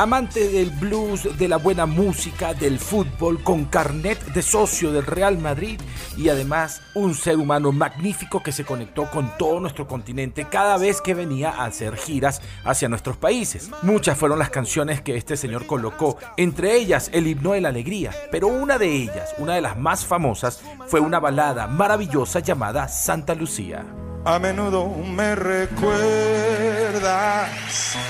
Amante 0.00 0.48
del 0.48 0.70
blues, 0.70 1.36
de 1.36 1.46
la 1.46 1.58
buena 1.58 1.84
música, 1.84 2.54
del 2.54 2.78
fútbol, 2.78 3.42
con 3.42 3.66
carnet 3.66 4.18
de 4.32 4.40
socio 4.40 4.92
del 4.92 5.04
Real 5.04 5.36
Madrid 5.36 5.78
y 6.16 6.28
además 6.28 6.82
un 6.94 7.14
ser 7.14 7.36
humano 7.36 7.72
magnífico 7.72 8.42
que 8.42 8.52
se 8.52 8.64
conectó 8.64 9.10
con 9.10 9.36
todo 9.38 9.60
nuestro 9.60 9.86
continente 9.86 10.46
cada 10.50 10.76
vez 10.78 11.00
que 11.00 11.14
venía 11.14 11.50
a 11.50 11.64
hacer 11.66 11.96
giras 11.96 12.42
hacia 12.64 12.88
nuestros 12.88 13.16
países. 13.16 13.70
Muchas 13.82 14.18
fueron 14.18 14.38
las 14.38 14.50
canciones 14.50 15.00
que 15.00 15.16
este 15.16 15.36
señor 15.36 15.66
colocó, 15.66 16.18
entre 16.36 16.76
ellas 16.76 17.10
el 17.12 17.26
himno 17.26 17.52
de 17.52 17.60
la 17.60 17.68
alegría, 17.70 18.12
pero 18.30 18.48
una 18.48 18.78
de 18.78 18.88
ellas, 18.88 19.34
una 19.38 19.54
de 19.54 19.60
las 19.60 19.76
más 19.78 20.04
famosas, 20.04 20.62
fue 20.86 21.00
una 21.00 21.20
balada 21.20 21.66
maravillosa 21.66 22.40
llamada 22.40 22.88
Santa 22.88 23.34
Lucía. 23.34 23.84
A 24.24 24.38
menudo 24.38 24.88
me 24.88 25.34
recuerdas 25.34 25.90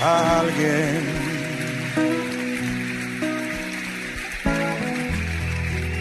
a 0.03 0.39
alguien. 0.41 1.50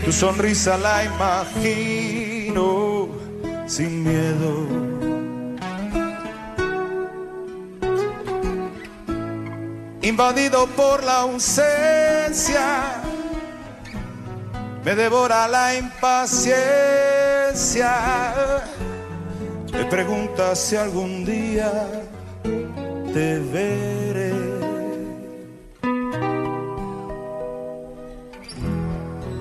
Tu 0.05 0.13
sonrisa 0.13 0.77
la 0.79 1.05
imagino 1.05 3.09
sin 3.67 4.03
miedo. 4.03 4.67
Invadido 10.03 10.67
por 10.69 11.05
la 11.05 11.21
ausencia, 11.21 13.03
me 14.85 14.95
devora 14.95 15.47
la 15.47 15.77
impaciencia. 15.77 16.65
Me 19.73 19.85
preguntas 19.85 20.59
si 20.59 20.77
algún 20.77 21.25
día 21.25 21.71
te 23.13 23.39
veré. 23.39 24.50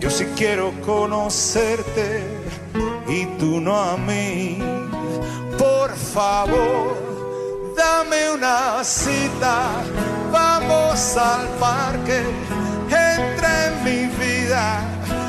Yo 0.00 0.08
sí 0.08 0.24
quiero 0.34 0.72
conocerte 0.80 2.24
y 3.06 3.26
tú 3.38 3.60
no 3.60 3.76
a 3.78 3.98
mí. 3.98 4.58
Por 5.58 5.94
favor, 5.94 7.74
dame 7.76 8.30
una 8.30 8.82
cita. 8.82 9.68
Vamos 10.32 11.16
al 11.18 11.46
parque. 11.60 12.22
Entra 12.86 13.66
en 13.66 13.84
mi 13.84 14.06
vida 14.16 14.80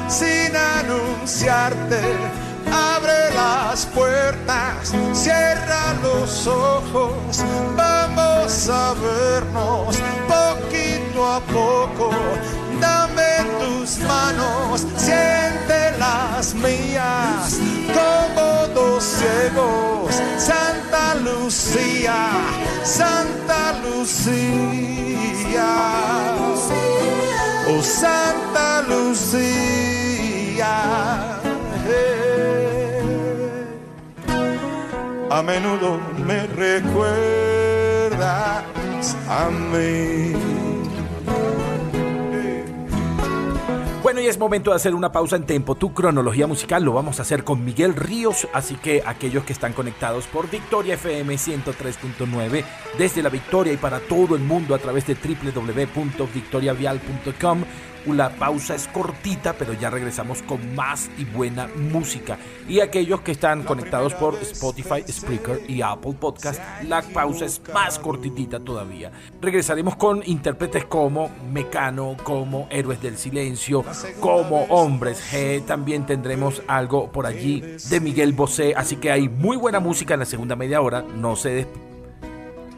sin 0.07 0.55
anunciarte. 0.55 2.01
Abre 2.71 3.35
las 3.35 3.85
puertas, 3.87 4.93
cierra 5.11 5.93
los 6.01 6.47
ojos. 6.47 7.43
Vamos 7.75 8.69
a 8.69 8.93
vernos 8.93 9.97
poquito 10.29 11.27
a 11.27 11.41
poco 11.41 12.11
dame 12.81 13.45
tus 13.59 13.99
manos, 13.99 14.85
siente 14.97 15.97
las 15.99 16.53
mías, 16.55 17.59
como 17.93 18.67
dos 18.73 19.03
ciegos, 19.03 20.15
Santa 20.37 21.15
Lucía, 21.15 22.31
Santa 22.83 23.73
Lucía, 23.83 25.69
oh 27.69 27.81
Santa 27.81 28.81
Lucía. 28.89 29.61
eh. 31.87 32.21
A 35.29 35.41
menudo 35.41 35.99
me 36.25 36.45
recuerdas 36.47 37.11
a 39.29 39.49
mí. 39.49 40.60
Y 44.21 44.27
es 44.27 44.37
momento 44.37 44.69
de 44.69 44.75
hacer 44.75 44.93
una 44.93 45.11
pausa 45.11 45.35
en 45.35 45.45
tempo. 45.45 45.73
Tu 45.75 45.93
cronología 45.93 46.45
musical 46.45 46.83
lo 46.83 46.93
vamos 46.93 47.17
a 47.19 47.23
hacer 47.23 47.43
con 47.43 47.65
Miguel 47.65 47.95
Ríos, 47.95 48.47
así 48.53 48.75
que 48.75 49.01
aquellos 49.05 49.43
que 49.43 49.53
están 49.53 49.73
conectados 49.73 50.27
por 50.27 50.47
Victoria 50.49 50.93
FM 50.93 51.33
103.9 51.35 52.63
desde 52.97 53.23
la 53.23 53.29
Victoria 53.29 53.73
y 53.73 53.77
para 53.77 53.99
todo 53.99 54.35
el 54.35 54.43
mundo 54.43 54.75
a 54.75 54.79
través 54.79 55.07
de 55.07 55.15
www.victoriavial.com 55.15 57.63
la 58.07 58.29
pausa 58.29 58.75
es 58.75 58.87
cortita, 58.87 59.53
pero 59.53 59.73
ya 59.73 59.89
regresamos 59.89 60.41
con 60.41 60.75
más 60.75 61.09
y 61.17 61.25
buena 61.25 61.67
música. 61.67 62.37
Y 62.67 62.79
aquellos 62.79 63.21
que 63.21 63.31
están 63.31 63.63
conectados 63.63 64.13
por 64.13 64.35
Spotify, 64.35 65.03
Spreaker 65.09 65.61
y 65.67 65.81
Apple 65.81 66.13
Podcast, 66.19 66.61
la 66.87 67.01
pausa 67.01 67.45
es 67.45 67.61
más 67.73 67.99
cortitita 67.99 68.59
todavía. 68.59 69.11
Regresaremos 69.41 69.95
con 69.95 70.21
intérpretes 70.25 70.85
como 70.85 71.29
Mecano, 71.51 72.17
como 72.23 72.67
Héroes 72.69 73.01
del 73.01 73.17
Silencio, 73.17 73.83
como 74.19 74.63
Hombres 74.65 75.21
G. 75.31 75.65
También 75.65 76.05
tendremos 76.05 76.61
algo 76.67 77.11
por 77.11 77.25
allí 77.25 77.61
de 77.61 77.99
Miguel 77.99 78.33
Bosé. 78.33 78.73
Así 78.75 78.97
que 78.97 79.11
hay 79.11 79.29
muy 79.29 79.57
buena 79.57 79.79
música 79.79 80.13
en 80.13 80.21
la 80.21 80.25
segunda 80.25 80.55
media 80.55 80.81
hora. 80.81 81.01
No 81.01 81.35
se 81.35 81.67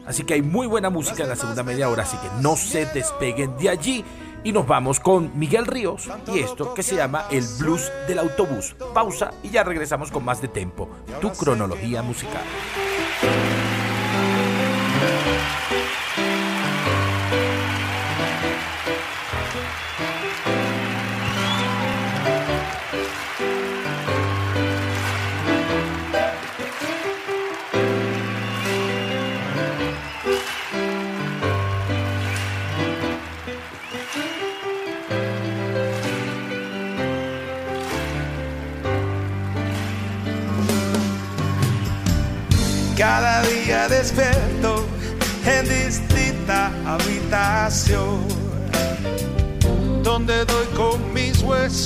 Así 0.06 0.24
que 0.24 0.34
hay 0.34 0.42
muy 0.42 0.66
buena 0.66 0.90
música 0.90 1.22
en 1.22 1.30
la 1.30 1.36
segunda 1.36 1.62
media 1.62 1.88
hora, 1.88 2.02
así 2.02 2.16
que 2.18 2.28
no 2.42 2.56
se 2.56 2.84
despeguen 2.86 3.56
de 3.56 3.70
allí 3.70 4.04
y 4.44 4.52
nos 4.52 4.66
vamos 4.66 5.00
con 5.00 5.36
Miguel 5.36 5.66
Ríos 5.66 6.08
y 6.32 6.38
esto 6.38 6.74
que 6.74 6.82
se 6.82 6.94
llama 6.94 7.24
El 7.30 7.44
Blues 7.58 7.90
del 8.06 8.18
Autobús. 8.20 8.76
Pausa 8.92 9.32
y 9.42 9.50
ya 9.50 9.64
regresamos 9.64 10.10
con 10.10 10.24
más 10.24 10.40
de 10.40 10.48
tempo, 10.48 10.88
tu 11.20 11.32
cronología 11.32 12.02
musical. 12.02 12.42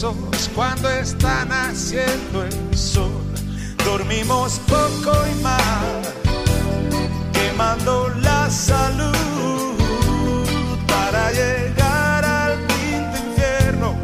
Huesos 0.02 0.50
cuando 0.54 0.88
están 0.90 1.50
haciendo 1.50 2.44
el 2.44 2.76
sol. 2.76 3.10
Dormimos 3.84 4.60
poco 4.68 5.12
y 5.26 5.42
mal, 5.42 6.02
quemando 7.32 8.08
la 8.20 8.50
salud 8.50 9.74
para 10.86 11.30
llegar 11.32 12.24
al 12.24 12.58
quinto 12.66 13.16
infierno, 13.28 13.94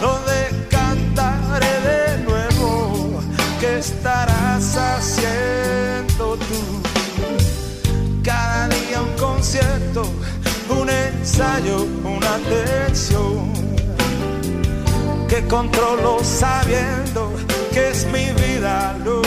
donde 0.00 0.68
cantaré 0.68 1.80
de 1.80 2.24
nuevo 2.24 3.20
que 3.60 3.78
estarás 3.78 4.76
haciendo 4.76 6.36
tú. 6.36 6.82
Cada 8.22 8.68
día 8.68 9.00
un 9.00 9.16
concierto, 9.16 10.02
un 10.68 10.90
ensayo, 10.90 11.86
una 12.04 12.38
tensión 12.48 13.31
que 15.32 15.48
controlo 15.48 16.22
sabiendo 16.22 17.32
que 17.72 17.88
es 17.88 18.04
mi 18.04 18.26
vida 18.42 18.94
lo 19.02 19.22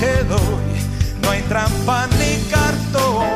que 0.00 0.24
doy. 0.26 0.72
No 1.20 1.30
hay 1.32 1.42
trampa 1.42 2.06
ni 2.18 2.42
cartón, 2.48 3.28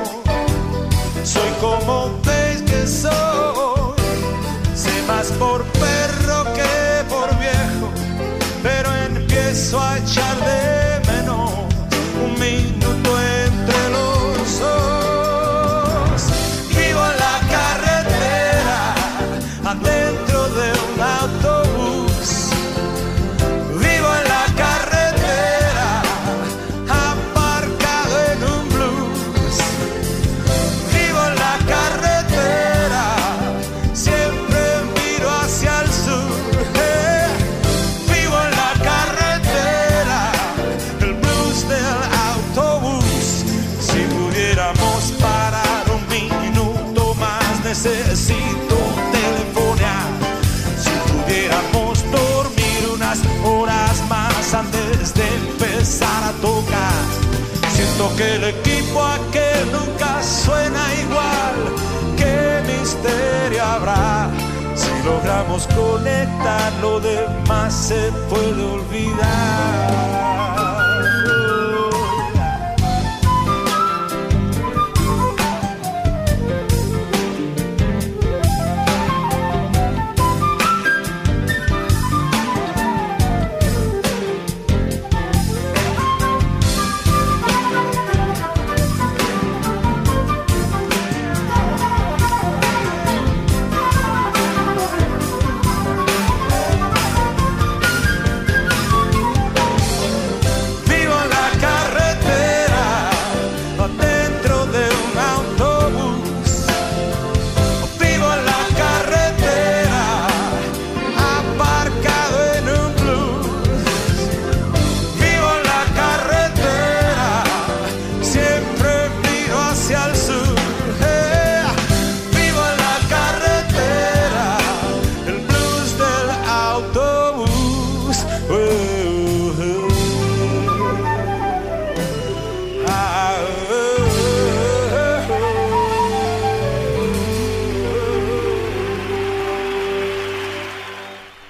soy 1.22 1.50
como 1.60 2.18
veis 2.24 2.62
que 2.62 2.86
soy. 2.86 3.98
Sé 4.74 5.02
más 5.06 5.26
por 5.32 5.64
perro 5.64 6.44
que 6.54 7.04
por 7.10 7.28
viejo, 7.38 7.90
pero 8.62 8.88
empiezo 9.06 9.78
a 9.78 9.98
echar 9.98 10.36
de 10.46 10.83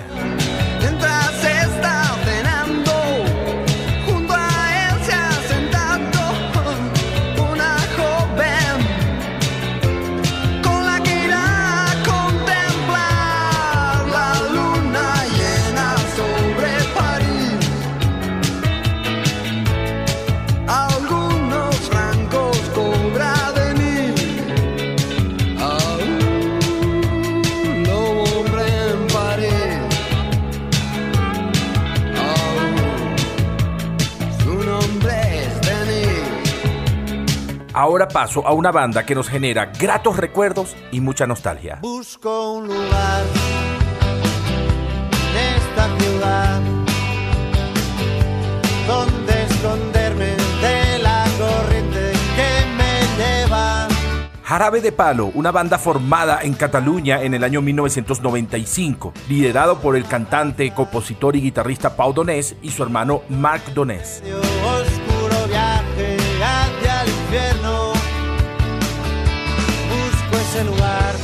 Ahora 37.92 38.08
paso 38.08 38.48
a 38.48 38.54
una 38.54 38.72
banda 38.72 39.06
que 39.06 39.14
nos 39.14 39.28
genera 39.28 39.66
gratos 39.78 40.16
recuerdos 40.16 40.78
y 40.94 41.02
mucha 41.02 41.28
nostalgia. 41.28 41.80
Busco 41.82 42.54
un 42.54 42.68
lugar 42.68 43.26
en 45.28 45.36
esta 45.58 45.98
ciudad 46.00 46.62
donde 48.88 49.44
esconderme 49.44 50.26
de 50.62 51.00
la 51.00 51.26
corriente 51.38 52.14
que 52.38 52.66
me 52.78 53.02
lleva. 53.22 53.90
Jarabe 54.42 54.80
de 54.80 54.94
Palo, 54.94 55.30
una 55.34 55.52
banda 55.52 55.78
formada 55.78 56.40
en 56.44 56.54
Cataluña 56.54 57.22
en 57.22 57.34
el 57.34 57.44
año 57.44 57.62
1995, 57.62 59.12
liderado 59.28 59.80
por 59.82 59.98
el 59.98 60.06
cantante, 60.06 60.74
compositor 60.74 61.36
y 61.36 61.42
guitarrista 61.42 61.98
Pau 61.98 62.14
Donés 62.14 62.56
y 62.62 62.72
su 62.72 62.84
hermano 62.84 63.24
Marc 63.28 63.74
Donés. 63.74 64.24
Lugar. 70.64 71.16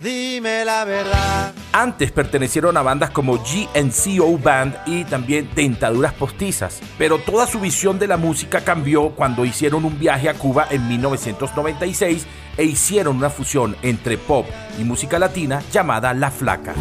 Dime 0.00 0.64
la 0.64 0.84
verdad. 0.84 1.52
Antes 1.72 2.10
pertenecieron 2.10 2.76
a 2.76 2.82
bandas 2.82 3.10
como 3.10 3.38
GNCO 3.38 4.38
Band 4.38 4.76
y 4.86 5.04
también 5.04 5.48
Dentaduras 5.54 6.14
Postizas, 6.14 6.80
pero 6.98 7.18
toda 7.18 7.46
su 7.46 7.60
visión 7.60 7.98
de 7.98 8.06
la 8.06 8.16
música 8.16 8.62
cambió 8.62 9.10
cuando 9.10 9.44
hicieron 9.44 9.84
un 9.84 9.98
viaje 9.98 10.28
a 10.28 10.34
Cuba 10.34 10.66
en 10.70 10.88
1996 10.88 12.26
e 12.56 12.64
hicieron 12.64 13.18
una 13.18 13.30
fusión 13.30 13.76
entre 13.82 14.18
pop 14.18 14.46
y 14.78 14.84
música 14.84 15.18
latina 15.18 15.62
llamada 15.70 16.12
La 16.12 16.30
Flaca. 16.30 16.74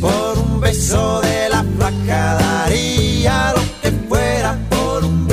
Por 0.00 0.38
un 0.38 0.60
beso 0.60 1.20
de 1.22 1.48
la 1.48 1.64
flaca 1.64 2.34
daría 2.34 3.57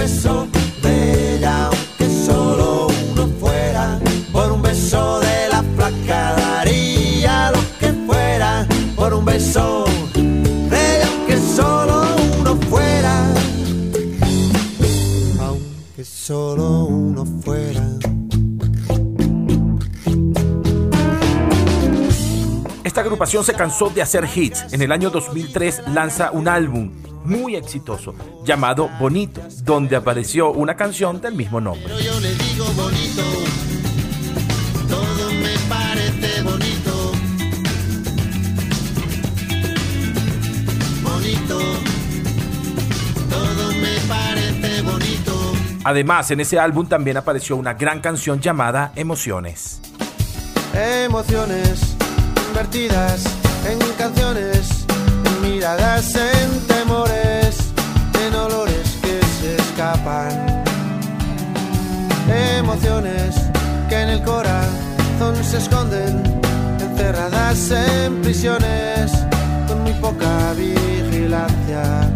beso 0.05 0.47
de 0.83 1.35
ella, 1.35 1.65
aunque 1.65 2.07
solo 2.27 2.87
uno 3.11 3.27
fuera. 3.39 3.99
Por 4.31 4.51
un 4.51 4.61
beso 4.61 5.19
de 5.19 5.49
la 5.49 5.63
flaca 5.75 6.35
daría 6.35 7.51
lo 7.51 7.61
que 7.79 7.91
fuera. 8.05 8.67
Por 8.95 9.15
un 9.15 9.25
beso 9.25 9.85
de 10.13 10.97
ella, 10.97 11.07
aunque 11.11 11.37
solo 11.39 12.03
uno 12.39 12.55
fuera. 12.69 13.15
Aunque 15.39 16.03
solo 16.05 16.85
uno 16.85 17.25
fuera. 17.43 17.83
Esta 22.83 23.01
agrupación 23.01 23.43
se 23.43 23.53
cansó 23.55 23.89
de 23.89 24.03
hacer 24.03 24.29
hits. 24.35 24.71
En 24.71 24.83
el 24.83 24.91
año 24.91 25.09
2003 25.09 25.81
lanza 25.87 26.29
un 26.29 26.47
álbum 26.47 26.91
muy 27.25 27.55
exitoso 27.55 28.13
llamado 28.43 28.89
Bonito, 28.99 29.41
donde 29.63 29.95
apareció 29.95 30.51
una 30.51 30.75
canción 30.75 31.19
del 31.21 31.35
mismo 31.35 31.59
nombre. 31.59 31.93
Yo 32.03 32.19
le 32.19 32.33
digo 32.35 32.65
bonito, 32.75 33.21
todo 34.87 35.31
me 35.31 35.55
parece 35.67 36.41
bonito. 36.43 37.11
Bonito, 41.03 41.59
todo 43.29 43.71
me 43.73 43.99
parece 44.07 44.81
bonito. 44.81 45.53
Además, 45.83 46.31
en 46.31 46.39
ese 46.39 46.59
álbum 46.59 46.87
también 46.87 47.17
apareció 47.17 47.55
una 47.55 47.73
gran 47.73 47.99
canción 47.99 48.39
llamada 48.39 48.91
Emociones. 48.95 49.81
Emociones 50.73 51.95
invertidas 52.49 53.25
en 53.67 53.79
canciones, 53.97 54.84
miradas, 55.45 56.15
en 56.15 56.67
temores, 56.67 57.57
en 58.25 58.33
olores 58.33 58.97
que 59.01 59.19
se 59.39 59.55
escapan. 59.55 60.63
Emociones 62.57 63.35
que 63.89 64.01
en 64.01 64.09
el 64.09 64.21
corazón 64.23 65.35
se 65.43 65.57
esconden, 65.57 66.41
encerradas 66.79 67.71
en 67.71 68.21
prisiones, 68.21 69.11
con 69.67 69.83
muy 69.83 69.93
poca 69.93 70.53
vigilancia. 70.53 72.09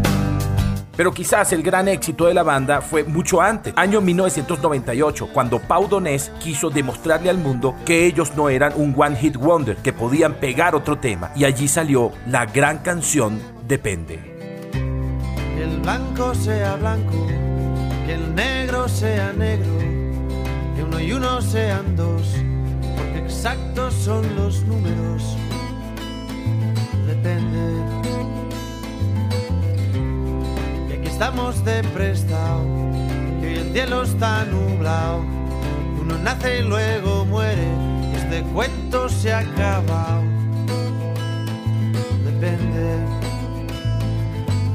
Pero 1.00 1.14
quizás 1.14 1.54
el 1.54 1.64
gran 1.64 1.88
éxito 1.88 2.26
de 2.26 2.34
la 2.34 2.44
banda 2.44 2.82
fue 2.82 3.06
mucho 3.06 3.40
antes, 3.42 3.74
año 3.78 4.02
1998, 4.02 5.30
cuando 5.32 5.60
Pau 5.60 5.88
Donés 5.88 6.30
quiso 6.42 6.70
demostrarle 6.70 7.30
al 7.30 7.38
mundo 7.38 7.74
que 7.86 8.06
ellos 8.06 8.34
no 8.36 8.50
eran 8.50 8.74
un 8.76 8.94
one 8.98 9.16
hit 9.16 9.38
wonder, 9.38 9.78
que 9.78 9.94
podían 9.94 10.34
pegar 10.34 10.76
otro 10.76 10.98
tema. 10.98 11.32
Y 11.38 11.46
allí 11.46 11.70
salió 11.70 12.12
la 12.28 12.46
gran 12.46 12.80
canción 12.80 13.40
Depende. 13.66 14.20
Que 14.74 15.64
el 15.64 15.80
blanco 15.80 16.36
sea 16.36 16.76
blanco, 16.76 17.28
que 18.06 18.16
el 18.16 18.36
negro 18.36 18.90
sea 18.90 19.32
negro, 19.32 19.72
que 20.76 20.84
uno 20.84 21.00
y 21.00 21.14
uno 21.14 21.42
sean 21.42 21.96
dos, 21.96 22.36
porque 22.98 23.20
exactos 23.20 23.94
son 23.94 24.36
los 24.36 24.64
números. 24.64 25.38
Depende. 27.08 28.09
Que 31.20 31.26
estamos 31.26 31.66
de 31.66 31.84
prestado, 31.84 32.64
que 33.42 33.48
hoy 33.48 33.56
el 33.56 33.74
cielo 33.74 34.04
está 34.04 34.46
nublado, 34.46 35.20
uno 36.00 36.18
nace 36.18 36.60
y 36.60 36.64
luego 36.64 37.26
muere, 37.26 37.68
y 38.10 38.16
este 38.16 38.42
cuento 38.54 39.10
se 39.10 39.34
ha 39.34 39.40
acabado. 39.40 40.24
Depende 42.24 43.06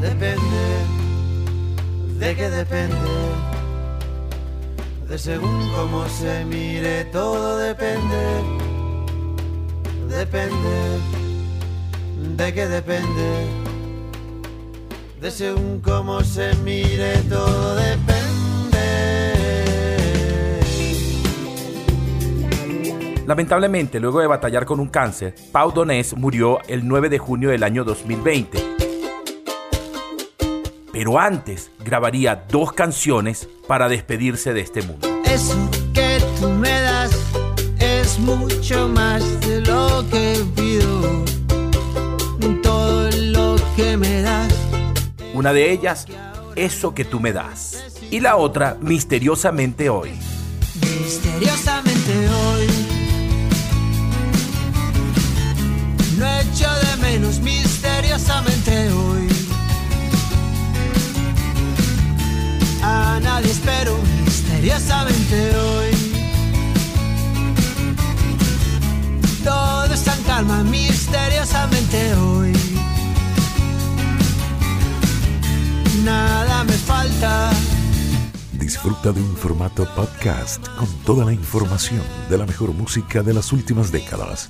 depende, 0.03 0.64
de 2.18 2.36
qué 2.36 2.51
depende, 2.51 3.11
de 5.09 5.18
según 5.18 5.70
cómo 5.74 6.07
se 6.11 6.45
mire, 6.45 7.07
todo 7.07 7.57
depende, 7.57 8.22
depende, 10.11 11.01
de 12.36 12.53
qué 12.53 12.66
depende, 12.68 13.63
de 15.24 15.30
según 15.30 15.80
cómo 15.80 16.22
se 16.22 16.54
mire, 16.56 17.16
todo 17.30 17.76
depende. 17.76 18.78
Lamentablemente, 23.26 24.00
luego 24.00 24.20
de 24.20 24.26
batallar 24.26 24.66
con 24.66 24.80
un 24.80 24.88
cáncer, 24.88 25.34
Pau 25.50 25.72
Donés 25.72 26.14
murió 26.14 26.58
el 26.68 26.86
9 26.86 27.08
de 27.08 27.18
junio 27.18 27.48
del 27.48 27.62
año 27.62 27.84
2020. 27.84 28.58
Pero 30.92 31.18
antes 31.18 31.70
grabaría 31.82 32.44
dos 32.46 32.74
canciones 32.74 33.48
para 33.66 33.88
despedirse 33.88 34.52
de 34.52 34.60
este 34.60 34.82
mundo. 34.82 35.08
Eso 35.24 35.56
que 35.94 36.18
tú 36.38 36.50
me 36.50 36.82
das 36.82 37.18
es 37.78 38.18
mucho 38.18 38.90
más 38.90 39.22
de 39.40 39.62
lo 39.62 40.04
que 40.10 40.44
pido. 40.54 41.24
Todo 42.62 43.10
lo 43.10 43.56
que 43.74 43.96
me 43.96 44.20
das. 44.20 44.63
Una 45.35 45.53
de 45.53 45.72
ellas, 45.72 46.07
Eso 46.55 46.95
que 46.95 47.05
tú 47.05 47.18
me 47.18 47.32
das. 47.32 47.85
Y 48.11 48.20
la 48.20 48.37
otra, 48.37 48.76
Misteriosamente 48.80 49.91
hoy. 49.91 50.12
Misteriosamente 50.80 52.28
hoy. 52.28 52.66
No 56.16 56.26
echo 56.39 56.70
de 56.72 56.97
menos 57.03 57.41
misteriosamente 57.41 58.93
hoy. 58.93 59.28
A 62.82 63.18
nadie 63.20 63.51
espero 63.51 63.99
misteriosamente 64.24 65.57
hoy. 65.57 66.14
Todo 69.43 69.93
está 69.93 70.14
en 70.14 70.22
calma 70.22 70.62
misteriosamente 70.62 72.14
hoy. 72.14 72.53
Me 76.64 76.72
falta. 76.72 77.50
Disfruta 78.52 79.12
de 79.12 79.20
un 79.20 79.36
formato 79.36 79.86
podcast 79.94 80.66
con 80.78 80.88
toda 81.04 81.24
la 81.24 81.32
información 81.32 82.02
de 82.30 82.38
la 82.38 82.46
mejor 82.46 82.72
música 82.72 83.22
de 83.22 83.34
las 83.34 83.52
últimas 83.52 83.92
décadas. 83.92 84.48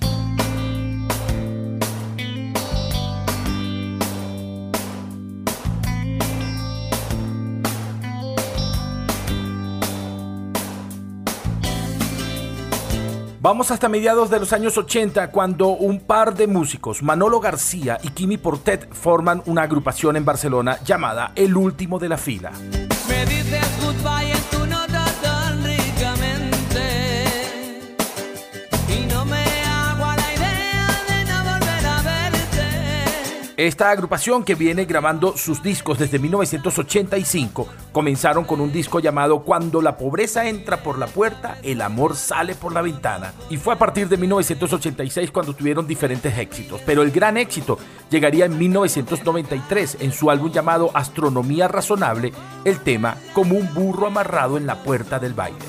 Vamos 13.44 13.70
hasta 13.70 13.90
mediados 13.90 14.30
de 14.30 14.40
los 14.40 14.54
años 14.54 14.78
80 14.78 15.30
cuando 15.30 15.68
un 15.68 16.00
par 16.00 16.34
de 16.34 16.46
músicos, 16.46 17.02
Manolo 17.02 17.40
García 17.40 17.98
y 18.02 18.08
Kimi 18.08 18.38
Portet, 18.38 18.90
forman 18.94 19.42
una 19.44 19.60
agrupación 19.60 20.16
en 20.16 20.24
Barcelona 20.24 20.78
llamada 20.82 21.32
El 21.34 21.54
Último 21.54 21.98
de 21.98 22.08
la 22.08 22.16
Fila. 22.16 22.52
Me 23.06 23.26
dices 23.26 23.66
goodbye 23.82 24.53
Esta 33.56 33.90
agrupación 33.90 34.42
que 34.42 34.56
viene 34.56 34.84
grabando 34.84 35.36
sus 35.36 35.62
discos 35.62 36.00
desde 36.00 36.18
1985 36.18 37.68
comenzaron 37.92 38.44
con 38.44 38.60
un 38.60 38.72
disco 38.72 38.98
llamado 38.98 39.44
Cuando 39.44 39.80
la 39.80 39.96
pobreza 39.96 40.48
entra 40.48 40.82
por 40.82 40.98
la 40.98 41.06
puerta, 41.06 41.58
el 41.62 41.80
amor 41.80 42.16
sale 42.16 42.56
por 42.56 42.72
la 42.72 42.82
ventana. 42.82 43.32
Y 43.50 43.56
fue 43.56 43.74
a 43.74 43.78
partir 43.78 44.08
de 44.08 44.16
1986 44.16 45.30
cuando 45.30 45.54
tuvieron 45.54 45.86
diferentes 45.86 46.36
éxitos. 46.36 46.80
Pero 46.84 47.02
el 47.02 47.12
gran 47.12 47.36
éxito 47.36 47.78
llegaría 48.10 48.46
en 48.46 48.58
1993 48.58 49.98
en 50.00 50.10
su 50.10 50.32
álbum 50.32 50.50
llamado 50.50 50.90
Astronomía 50.92 51.68
Razonable, 51.68 52.32
el 52.64 52.80
tema 52.80 53.16
Como 53.34 53.54
un 53.56 53.72
burro 53.72 54.08
amarrado 54.08 54.56
en 54.56 54.66
la 54.66 54.82
puerta 54.82 55.20
del 55.20 55.34
baile. 55.34 55.64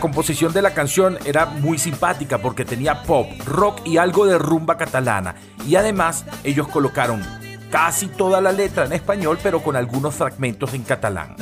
La 0.00 0.08
composición 0.08 0.54
de 0.54 0.62
la 0.62 0.72
canción 0.72 1.18
era 1.26 1.44
muy 1.44 1.76
simpática 1.76 2.38
porque 2.38 2.64
tenía 2.64 3.02
pop, 3.02 3.26
rock 3.44 3.86
y 3.86 3.98
algo 3.98 4.24
de 4.24 4.38
rumba 4.38 4.78
catalana. 4.78 5.34
Y 5.66 5.74
además 5.76 6.24
ellos 6.42 6.68
colocaron 6.68 7.22
casi 7.70 8.06
toda 8.06 8.40
la 8.40 8.50
letra 8.50 8.86
en 8.86 8.94
español 8.94 9.38
pero 9.42 9.62
con 9.62 9.76
algunos 9.76 10.14
fragmentos 10.14 10.72
en 10.72 10.84
catalán. 10.84 11.36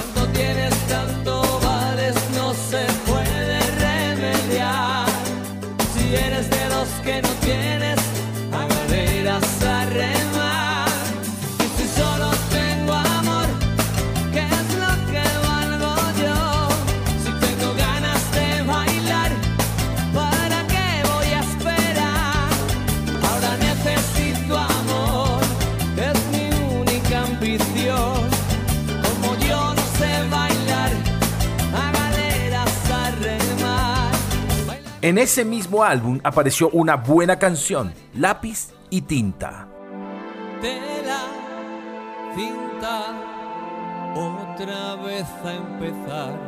En 35.08 35.16
ese 35.16 35.42
mismo 35.42 35.82
álbum 35.82 36.20
apareció 36.22 36.68
una 36.68 36.96
buena 36.96 37.38
canción, 37.38 37.94
Lápiz 38.12 38.74
y 38.90 39.00
Tinta. 39.00 39.66
Tela, 40.60 41.22
cinta, 42.36 43.14
otra 44.14 44.96
vez 44.96 45.24
a 45.46 45.54
empezar. 45.54 46.38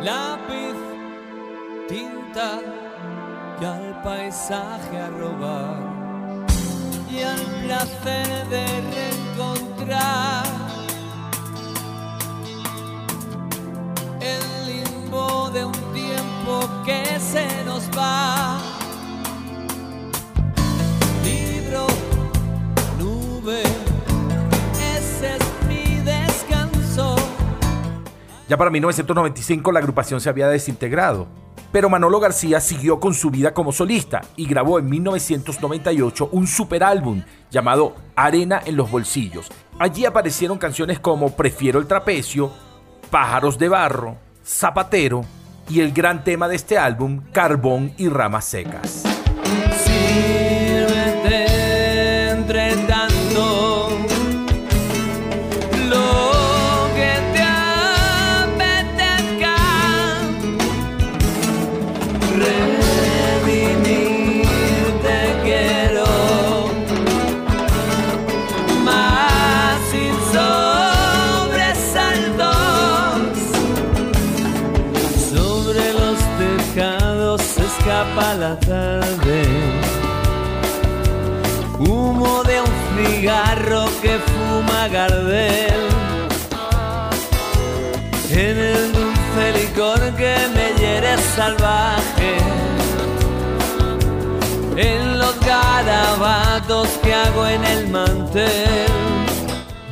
Lápiz, 0.00 0.76
tinta 1.88 2.60
y 3.60 3.64
al 3.64 4.00
paisaje 4.04 4.96
a 4.96 5.08
robar. 5.08 6.46
Y 7.10 7.20
al 7.20 7.44
placer 7.64 8.46
de 8.48 8.64
reencontrar 8.92 10.44
el 14.20 14.59
de 15.52 15.64
un 15.64 15.72
tiempo 15.92 16.60
que 16.84 17.18
se 17.20 17.64
nos 17.64 17.88
va. 17.96 18.58
Libro, 21.24 21.86
nube, 22.98 23.62
ese 24.96 25.36
es 25.36 25.68
mi 25.68 26.00
descanso. 26.04 27.16
Ya 28.48 28.56
para 28.56 28.70
1995 28.70 29.72
la 29.72 29.80
agrupación 29.80 30.20
se 30.20 30.28
había 30.28 30.48
desintegrado, 30.48 31.28
pero 31.72 31.88
Manolo 31.88 32.18
García 32.20 32.60
siguió 32.60 32.98
con 32.98 33.14
su 33.14 33.30
vida 33.30 33.54
como 33.54 33.72
solista 33.72 34.22
y 34.36 34.46
grabó 34.46 34.78
en 34.78 34.88
1998 34.88 36.30
un 36.32 36.46
super 36.46 36.82
álbum 36.82 37.22
llamado 37.50 37.94
Arena 38.16 38.60
en 38.64 38.76
los 38.76 38.90
Bolsillos. 38.90 39.48
Allí 39.78 40.04
aparecieron 40.04 40.58
canciones 40.58 41.00
como 41.00 41.36
Prefiero 41.36 41.78
el 41.78 41.86
Trapecio, 41.86 42.50
Pájaros 43.10 43.58
de 43.58 43.68
Barro, 43.68 44.29
Zapatero 44.44 45.24
y 45.68 45.80
el 45.80 45.92
gran 45.92 46.24
tema 46.24 46.48
de 46.48 46.56
este 46.56 46.78
álbum, 46.78 47.22
Carbón 47.32 47.92
y 47.96 48.08
Ramas 48.08 48.44
Secas. 48.44 49.09
Cigarro 83.04 83.84
que 84.02 84.18
fuma 84.18 84.88
Gardel. 84.88 85.88
En 88.30 88.58
el 88.58 88.92
dulce 88.92 89.52
licor 89.58 90.00
que 90.16 90.36
me 90.54 90.80
hiere 90.80 91.18
salvaje. 91.36 92.36
En 94.76 95.18
los 95.18 95.38
garabatos 95.40 96.88
que 97.02 97.12
hago 97.12 97.46
en 97.46 97.64
el 97.64 97.88
mantel. 97.88 98.86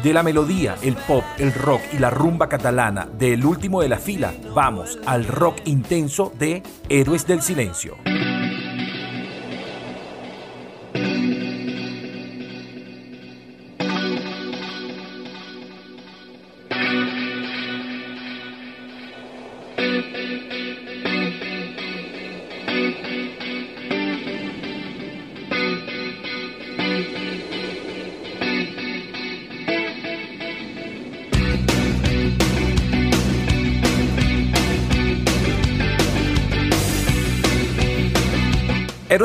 De 0.03 0.13
la 0.13 0.23
melodía, 0.23 0.77
el 0.83 0.95
pop, 0.95 1.25
el 1.39 1.53
rock 1.53 1.81
y 1.93 1.99
la 1.99 2.09
rumba 2.09 2.49
catalana 2.49 3.09
del 3.19 3.45
último 3.45 3.83
de 3.83 3.89
la 3.89 3.99
fila, 3.99 4.33
vamos 4.55 4.97
al 5.05 5.27
rock 5.27 5.57
intenso 5.65 6.33
de 6.39 6.63
Héroes 6.89 7.27
del 7.27 7.43
Silencio. 7.43 7.97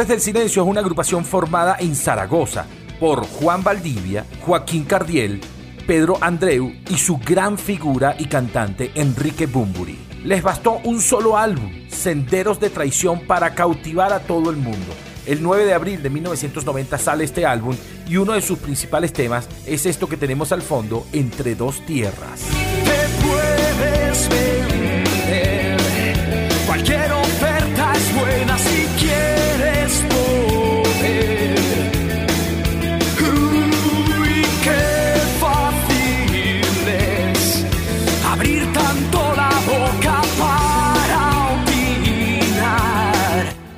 Héroes 0.03 0.09
del 0.09 0.33
Silencio 0.33 0.63
es 0.63 0.67
una 0.67 0.81
agrupación 0.81 1.23
formada 1.23 1.77
en 1.79 1.95
Zaragoza 1.95 2.65
por 2.99 3.25
Juan 3.25 3.63
Valdivia, 3.63 4.25
Joaquín 4.41 4.83
Cardiel, 4.83 5.39
Pedro 5.87 6.17
Andreu 6.19 6.73
y 6.89 6.97
su 6.97 7.19
gran 7.19 7.57
figura 7.57 8.13
y 8.19 8.25
cantante 8.25 8.91
Enrique 8.95 9.45
Bumburi. 9.45 9.97
Les 10.25 10.43
bastó 10.43 10.81
un 10.83 10.99
solo 10.99 11.37
álbum, 11.37 11.71
Senderos 11.87 12.59
de 12.59 12.69
Traición, 12.69 13.21
para 13.25 13.55
cautivar 13.55 14.11
a 14.11 14.19
todo 14.19 14.49
el 14.49 14.57
mundo. 14.57 14.93
El 15.25 15.41
9 15.41 15.63
de 15.63 15.73
abril 15.73 16.03
de 16.03 16.09
1990 16.09 16.97
sale 16.97 17.23
este 17.23 17.45
álbum 17.45 17.77
y 18.05 18.17
uno 18.17 18.33
de 18.33 18.41
sus 18.41 18.59
principales 18.59 19.13
temas 19.13 19.47
es 19.65 19.85
esto 19.85 20.09
que 20.09 20.17
tenemos 20.17 20.51
al 20.51 20.63
fondo, 20.63 21.05
Entre 21.13 21.55
dos 21.55 21.79
tierras. 21.85 22.41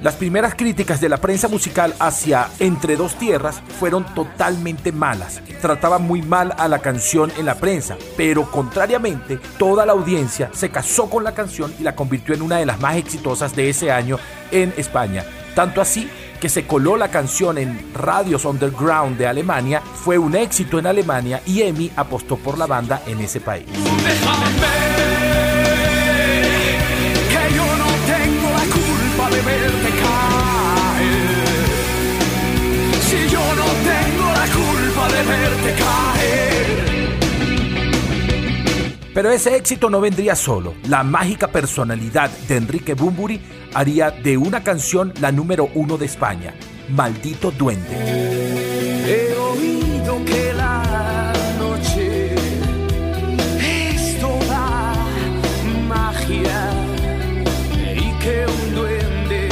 Las 0.05 0.13
primeras 0.13 0.53
críticas 0.53 1.01
de 1.01 1.09
la 1.09 1.17
prensa 1.17 1.47
musical 1.47 1.95
hacia 1.97 2.51
Entre 2.59 2.95
dos 2.95 3.15
tierras 3.15 3.59
fueron 3.79 4.05
totalmente 4.13 4.91
malas. 4.91 5.41
Trataban 5.63 6.03
muy 6.03 6.21
mal 6.21 6.53
a 6.59 6.67
la 6.67 6.77
canción 6.77 7.31
en 7.39 7.47
la 7.47 7.55
prensa, 7.55 7.97
pero 8.15 8.51
contrariamente, 8.51 9.39
toda 9.57 9.83
la 9.83 9.93
audiencia 9.93 10.51
se 10.53 10.69
casó 10.69 11.09
con 11.09 11.23
la 11.23 11.33
canción 11.33 11.73
y 11.79 11.81
la 11.81 11.95
convirtió 11.95 12.35
en 12.35 12.43
una 12.43 12.57
de 12.57 12.67
las 12.67 12.79
más 12.79 12.97
exitosas 12.97 13.55
de 13.55 13.67
ese 13.67 13.91
año 13.91 14.19
en 14.51 14.75
España. 14.77 15.25
Tanto 15.55 15.81
así 15.81 16.07
que 16.39 16.49
se 16.49 16.67
coló 16.67 16.97
la 16.97 17.09
canción 17.09 17.57
en 17.57 17.91
radios 17.95 18.45
underground 18.45 19.17
de 19.17 19.25
Alemania, 19.25 19.81
fue 19.81 20.19
un 20.19 20.35
éxito 20.35 20.77
en 20.77 20.85
Alemania 20.85 21.41
y 21.47 21.63
EMI 21.63 21.93
apostó 21.95 22.37
por 22.37 22.59
la 22.59 22.67
banda 22.67 23.01
en 23.07 23.21
ese 23.21 23.41
país. 23.41 23.65
Verte 35.27 35.73
caer. 35.73 36.95
Pero 39.15 39.31
ese 39.31 39.55
éxito 39.55 39.89
no 39.89 40.01
vendría 40.01 40.35
solo. 40.35 40.73
La 40.89 41.01
mágica 41.03 41.47
personalidad 41.47 42.29
de 42.49 42.57
Enrique 42.57 42.95
Bumburi 42.95 43.39
haría 43.73 44.11
de 44.11 44.35
una 44.37 44.61
canción 44.61 45.13
la 45.21 45.31
número 45.31 45.69
uno 45.73 45.97
de 45.97 46.05
España, 46.05 46.53
Maldito 46.89 47.51
Duende. 47.51 47.95
He 49.07 49.33
oído 49.37 50.25
que 50.25 50.53
la 50.53 51.33
noche 51.57 52.35
es 53.61 54.19
toda 54.19 54.95
magia 55.87 56.71
y 57.95 58.11
que 58.21 58.45
un 58.47 58.75
duende 58.75 59.49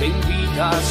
te 0.00 0.06
invita 0.06 0.70
a 0.70 0.82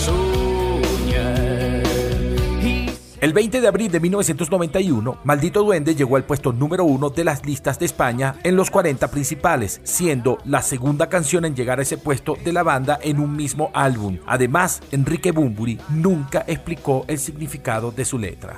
El 3.23 3.31
20 3.31 3.61
de 3.61 3.67
abril 3.69 3.89
de 3.89 4.01
1991, 4.01 5.19
Maldito 5.23 5.63
Duende 5.63 5.95
llegó 5.95 6.17
al 6.17 6.25
puesto 6.25 6.51
número 6.51 6.83
uno 6.83 7.09
de 7.09 7.23
las 7.23 7.45
listas 7.45 7.79
de 7.79 7.85
España 7.85 8.35
en 8.43 8.57
los 8.57 8.69
40 8.69 9.09
principales, 9.11 9.79
siendo 9.85 10.39
la 10.43 10.61
segunda 10.61 11.07
canción 11.07 11.45
en 11.45 11.55
llegar 11.55 11.79
a 11.79 11.83
ese 11.83 11.97
puesto 11.97 12.35
de 12.43 12.51
la 12.51 12.63
banda 12.63 12.99
en 13.01 13.21
un 13.21 13.33
mismo 13.33 13.71
álbum. 13.73 14.17
Además, 14.27 14.81
Enrique 14.91 15.31
Bumburi 15.31 15.79
nunca 15.87 16.43
explicó 16.45 17.05
el 17.07 17.17
significado 17.17 17.91
de 17.91 18.03
su 18.03 18.19
letra. 18.19 18.57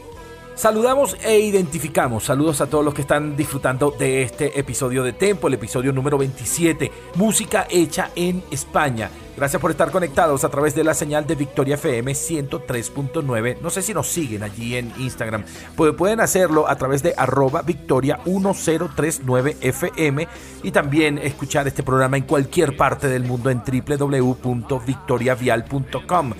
Saludamos 0.61 1.17
e 1.25 1.39
identificamos. 1.39 2.25
Saludos 2.25 2.61
a 2.61 2.67
todos 2.67 2.85
los 2.85 2.93
que 2.93 3.01
están 3.01 3.35
disfrutando 3.35 3.89
de 3.97 4.21
este 4.21 4.59
episodio 4.59 5.03
de 5.03 5.13
Tempo, 5.13 5.47
el 5.47 5.55
episodio 5.55 5.91
número 5.91 6.19
27, 6.19 6.91
música 7.15 7.65
hecha 7.67 8.11
en 8.15 8.43
España. 8.51 9.09
Gracias 9.35 9.59
por 9.59 9.71
estar 9.71 9.89
conectados 9.89 10.43
a 10.43 10.49
través 10.49 10.75
de 10.75 10.83
la 10.83 10.93
señal 10.93 11.25
de 11.25 11.33
Victoria 11.33 11.73
FM 11.73 12.11
103.9. 12.11 13.57
No 13.59 13.71
sé 13.71 13.81
si 13.81 13.91
nos 13.95 14.05
siguen 14.07 14.43
allí 14.43 14.75
en 14.75 14.93
Instagram. 14.99 15.43
Pu- 15.75 15.95
Pueden 15.95 16.19
hacerlo 16.19 16.69
a 16.69 16.75
través 16.75 17.01
de 17.01 17.15
arroba 17.17 17.63
victoria 17.63 18.19
1039 18.23 19.57
FM 19.61 20.27
y 20.61 20.69
también 20.69 21.17
escuchar 21.17 21.67
este 21.67 21.81
programa 21.81 22.17
en 22.17 22.23
cualquier 22.25 22.77
parte 22.77 23.07
del 23.07 23.23
mundo 23.23 23.49
en 23.49 23.63
www.victoriavial.com. 23.65 26.33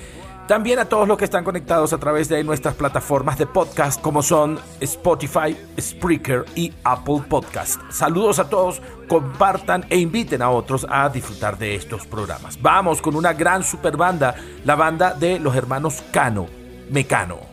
También 0.52 0.80
a 0.80 0.84
todos 0.89 1.08
los 1.08 1.18
que 1.18 1.24
están 1.24 1.45
conectados 1.45 1.93
a 1.93 1.97
través 1.97 2.28
de 2.28 2.43
nuestras 2.43 2.76
plataformas 2.76 3.38
de 3.38 3.47
podcast 3.47 4.02
como 4.02 4.22
son 4.22 4.60
Spotify, 4.82 5.56
Spreaker 5.80 6.43
y 6.56 6.74
Apple 6.84 7.22
Podcast. 7.30 7.80
Saludos 7.89 8.38
a 8.38 8.49
todos, 8.49 8.82
compartan 9.08 9.86
e 9.89 9.97
inviten 9.97 10.41
a 10.41 10.49
otros 10.49 10.86
a 10.89 11.08
disfrutar 11.08 11.58
de 11.58 11.76
estos 11.76 12.06
programas. 12.06 12.62
Vamos 12.62 13.02
con 13.02 13.16
una 13.16 13.32
gran 13.32 13.64
super 13.64 13.95
banda, 13.95 14.36
la 14.66 14.76
banda 14.76 15.14
de 15.14 15.39
los 15.39 15.56
hermanos 15.56 16.04
Cano, 16.12 16.47
Mecano. 16.89 17.51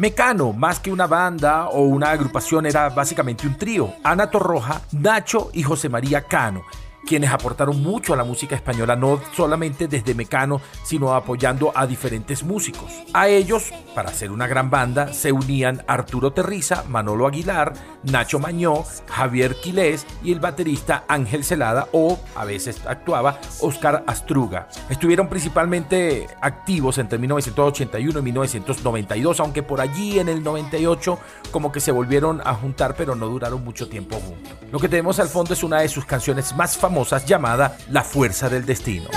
Mecano, 0.00 0.54
más 0.54 0.80
que 0.80 0.90
una 0.90 1.06
banda 1.06 1.68
o 1.68 1.82
una 1.82 2.10
agrupación, 2.12 2.64
era 2.64 2.88
básicamente 2.88 3.46
un 3.46 3.58
trío. 3.58 3.92
Ana 4.02 4.30
Torroja, 4.30 4.80
Nacho 4.92 5.50
y 5.52 5.62
José 5.62 5.90
María 5.90 6.22
Cano 6.22 6.64
quienes 7.06 7.30
aportaron 7.30 7.82
mucho 7.82 8.12
a 8.12 8.16
la 8.16 8.24
música 8.24 8.54
española, 8.54 8.96
no 8.96 9.20
solamente 9.34 9.88
desde 9.88 10.14
Mecano, 10.14 10.60
sino 10.84 11.14
apoyando 11.14 11.72
a 11.74 11.86
diferentes 11.86 12.42
músicos. 12.44 12.92
A 13.12 13.28
ellos, 13.28 13.72
para 13.94 14.10
hacer 14.10 14.30
una 14.30 14.46
gran 14.46 14.70
banda, 14.70 15.12
se 15.12 15.32
unían 15.32 15.82
Arturo 15.86 16.32
Terriza, 16.32 16.84
Manolo 16.88 17.26
Aguilar, 17.26 17.72
Nacho 18.04 18.38
Mañó, 18.38 18.84
Javier 19.08 19.56
Quilés 19.56 20.06
y 20.22 20.32
el 20.32 20.40
baterista 20.40 21.04
Ángel 21.08 21.44
Celada 21.44 21.88
o, 21.92 22.18
a 22.36 22.44
veces 22.44 22.80
actuaba, 22.86 23.40
Oscar 23.60 24.04
Astruga. 24.06 24.68
Estuvieron 24.88 25.28
principalmente 25.28 26.26
activos 26.40 26.98
entre 26.98 27.18
1981 27.18 28.18
y 28.18 28.22
1992, 28.22 29.40
aunque 29.40 29.62
por 29.62 29.80
allí 29.80 30.18
en 30.18 30.28
el 30.28 30.42
98 30.42 31.18
como 31.50 31.72
que 31.72 31.80
se 31.80 31.92
volvieron 31.92 32.40
a 32.44 32.54
juntar, 32.54 32.94
pero 32.96 33.14
no 33.14 33.26
duraron 33.26 33.64
mucho 33.64 33.88
tiempo 33.88 34.16
juntos. 34.16 34.52
Lo 34.70 34.78
que 34.78 34.88
tenemos 34.88 35.18
al 35.18 35.28
fondo 35.28 35.54
es 35.54 35.62
una 35.62 35.80
de 35.80 35.88
sus 35.88 36.04
canciones 36.04 36.54
más 36.54 36.76
famosas 36.76 36.89
llamada 37.24 37.76
La 37.88 38.02
Fuerza 38.02 38.48
del 38.48 38.66
Destino. 38.66 39.08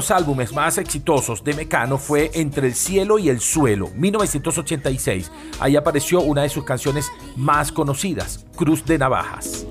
Los 0.00 0.10
álbumes 0.10 0.54
más 0.54 0.78
exitosos 0.78 1.44
de 1.44 1.52
Mecano 1.52 1.98
fue 1.98 2.30
Entre 2.32 2.66
el 2.66 2.74
cielo 2.74 3.18
y 3.18 3.28
el 3.28 3.38
suelo, 3.38 3.90
1986. 3.96 5.30
Ahí 5.60 5.76
apareció 5.76 6.22
una 6.22 6.40
de 6.40 6.48
sus 6.48 6.64
canciones 6.64 7.12
más 7.36 7.70
conocidas, 7.70 8.46
Cruz 8.56 8.82
de 8.86 8.96
Navajas. 8.96 9.66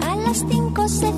A 0.00 0.14
las 0.14 0.44
5 0.48 0.88
se 0.88 1.12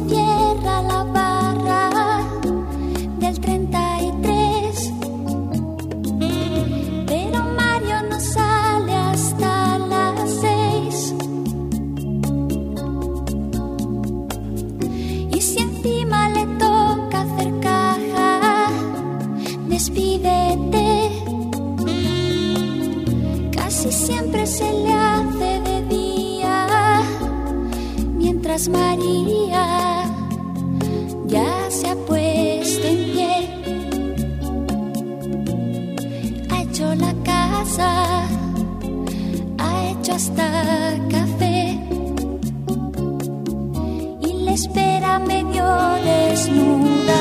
mientras 28.59 28.68
María 28.68 30.04
ya 31.26 31.70
se 31.70 31.88
ha 31.88 31.94
puesto 31.94 32.86
en 32.86 33.12
pie. 33.12 33.48
Ha 36.50 36.62
hecho 36.62 36.94
la 36.94 37.14
casa, 37.24 38.26
ha 39.59 39.90
hecho 39.90 40.12
hasta 40.12 40.98
café 41.11 41.78
y 44.20 44.32
le 44.44 44.52
espera 44.52 45.18
medio 45.20 45.64
desnuda. 46.04 47.14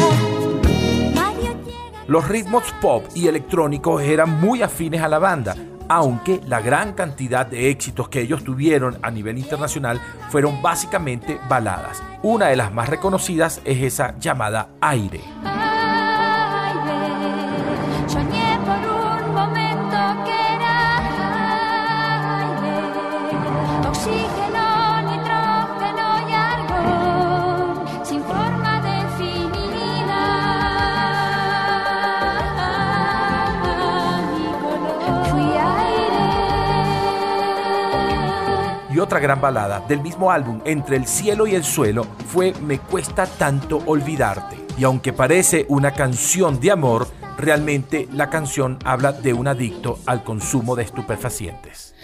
Los 2.07 2.27
ritmos 2.29 2.63
pop 2.81 3.03
y 3.15 3.27
electrónicos 3.27 4.01
eran 4.01 4.39
muy 4.39 4.61
afines 4.61 5.01
a 5.01 5.09
la 5.09 5.19
banda, 5.19 5.57
aunque 5.89 6.41
la 6.47 6.61
gran 6.61 6.93
cantidad 6.93 7.45
de 7.45 7.69
éxitos 7.69 8.09
que 8.09 8.21
ellos 8.21 8.43
tuvieron 8.43 8.97
a 9.01 9.11
nivel 9.11 9.37
internacional 9.37 10.01
fueron 10.29 10.61
básicamente 10.61 11.39
baladas. 11.49 12.01
Una 12.23 12.47
de 12.47 12.55
las 12.55 12.73
más 12.73 12.89
reconocidas 12.89 13.61
es 13.65 13.81
esa 13.81 14.17
llamada 14.19 14.69
Aire. 14.81 15.21
Otra 39.07 39.19
gran 39.21 39.39
balada 39.39 39.79
del 39.87 40.01
mismo 40.01 40.31
álbum, 40.31 40.59
Entre 40.65 40.97
el 40.97 41.07
cielo 41.07 41.47
y 41.47 41.55
el 41.55 41.63
suelo, 41.63 42.05
fue 42.27 42.53
Me 42.61 42.79
cuesta 42.79 43.25
tanto 43.25 43.81
olvidarte. 43.85 44.57
Y 44.77 44.83
aunque 44.83 45.13
parece 45.13 45.65
una 45.69 45.93
canción 45.93 46.59
de 46.59 46.71
amor, 46.71 47.07
realmente 47.37 48.09
la 48.11 48.29
canción 48.29 48.77
habla 48.83 49.13
de 49.13 49.33
un 49.33 49.47
adicto 49.47 49.99
al 50.05 50.25
consumo 50.25 50.75
de 50.75 50.83
estupefacientes. 50.83 51.95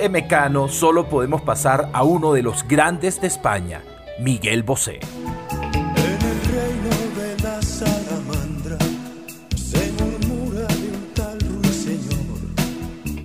De 0.00 0.08
Mecano 0.08 0.68
solo 0.68 1.10
podemos 1.10 1.42
pasar 1.42 1.90
a 1.92 2.04
uno 2.04 2.32
de 2.32 2.42
los 2.42 2.66
grandes 2.66 3.20
de 3.20 3.26
España, 3.26 3.82
Miguel 4.18 4.62
Bosé. 4.62 5.00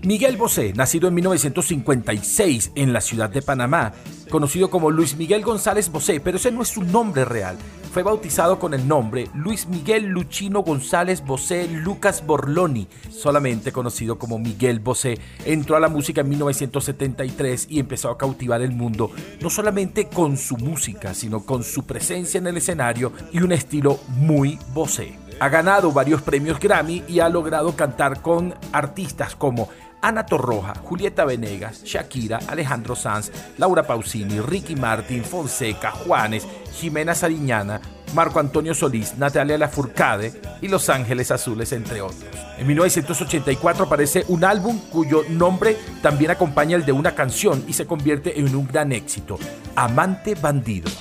Miguel 0.03 0.36
Bosé, 0.36 0.73
nacido 0.73 1.07
en 1.07 1.13
1956 1.13 2.73
en 2.76 2.91
la 2.91 2.99
ciudad 2.99 3.30
de 3.30 3.41
Panamá, 3.41 3.93
conocido 4.36 4.69
como 4.69 4.91
Luis 4.91 5.15
Miguel 5.15 5.43
González 5.43 5.89
Bosé, 5.89 6.19
pero 6.19 6.36
ese 6.36 6.51
no 6.51 6.61
es 6.61 6.67
su 6.67 6.83
nombre 6.83 7.23
real. 7.23 7.57
fue 7.93 8.03
bautizado 8.03 8.59
con 8.59 8.73
el 8.73 8.86
nombre 8.86 9.29
Luis 9.33 9.65
Miguel 9.65 10.07
Luchino 10.07 10.61
González 10.61 11.23
Bosé 11.23 11.69
Lucas 11.69 12.25
Borloni, 12.27 12.89
solamente 13.09 13.71
conocido 13.71 14.19
como 14.19 14.38
Miguel 14.38 14.81
Bosé. 14.81 15.17
Entró 15.45 15.77
a 15.77 15.79
la 15.79 15.88
música 15.88 16.19
en 16.19 16.27
1973 16.27 17.67
y 17.69 17.79
empezó 17.79 18.09
a 18.09 18.17
cautivar 18.17 18.61
el 18.61 18.73
mundo, 18.73 19.09
no 19.39 19.49
solamente 19.49 20.09
con 20.09 20.36
su 20.36 20.57
música, 20.57 21.13
sino 21.13 21.45
con 21.45 21.63
su 21.63 21.86
presencia 21.86 22.38
en 22.38 22.47
el 22.47 22.57
escenario 22.57 23.13
y 23.31 23.39
un 23.39 23.53
estilo 23.53 24.01
muy 24.17 24.59
Bosé. 24.73 25.17
Ha 25.39 25.49
ganado 25.49 25.91
varios 25.91 26.21
premios 26.21 26.59
Grammy 26.59 27.03
y 27.07 27.19
ha 27.19 27.27
logrado 27.27 27.75
cantar 27.75 28.21
con 28.21 28.53
artistas 28.71 29.36
como 29.36 29.69
Ana 30.06 30.24
Torroja, 30.24 30.76
Julieta 30.84 31.26
Venegas, 31.26 31.84
Shakira, 31.84 32.38
Alejandro 32.47 32.95
Sanz, 32.95 33.32
Laura 33.58 33.82
Pausini, 33.82 34.39
Ricky 34.39 34.76
Martin, 34.76 35.24
Fonseca, 35.24 35.89
Juanes, 35.89 36.47
Jimena 36.74 37.16
Sariñana, 37.16 37.82
Marco 38.14 38.39
Antonio 38.39 38.76
Solís, 38.76 39.18
Natalia 39.18 39.58
Lafourcade 39.58 40.39
y 40.62 40.68
Los 40.68 40.89
Ángeles 40.89 41.32
Azules, 41.32 41.72
entre 41.72 42.01
otros. 42.01 42.24
En 42.60 42.68
1984 42.68 43.86
aparece 43.86 44.26
un 44.28 44.43
álbum 44.43 44.78
cuyo 44.91 45.24
nombre 45.28 45.76
también 46.03 46.30
acompaña 46.30 46.76
el 46.78 46.86
de 46.86 46.91
una 46.91 47.16
canción 47.16 47.66
y 47.68 47.74
se 47.74 47.88
convierte 47.88 48.39
en 48.39 48.56
un 48.56 48.68
gran 48.68 48.91
éxito, 48.91 49.39
Amante 49.76 50.36
Bandido. 50.36 50.91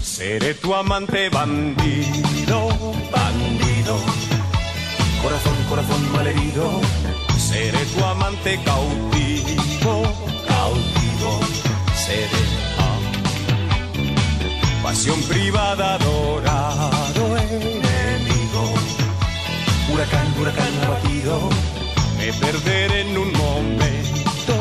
Seré 0.00 0.54
tu 0.54 0.74
amante 0.74 1.28
bandido, 1.28 2.68
bandido. 3.12 3.98
Corazón, 5.22 5.56
corazón 5.68 6.12
malherido. 6.12 6.80
Seré 7.56 7.86
tu 7.86 8.04
amante 8.04 8.60
cautivo, 8.64 10.02
cautivo. 10.46 11.40
Seré 12.04 12.42
pasión 14.82 15.18
privada, 15.22 15.94
adorado 15.94 17.38
enemigo. 17.38 18.62
Huracán, 19.90 20.26
huracán 20.38 20.74
abatido. 20.84 21.48
Me 22.18 22.30
perderé 22.34 23.00
en 23.00 23.16
un 23.16 23.32
momento 23.32 24.54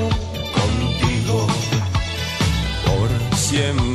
contigo. 0.56 1.48
Por 2.86 3.38
siempre. 3.38 3.95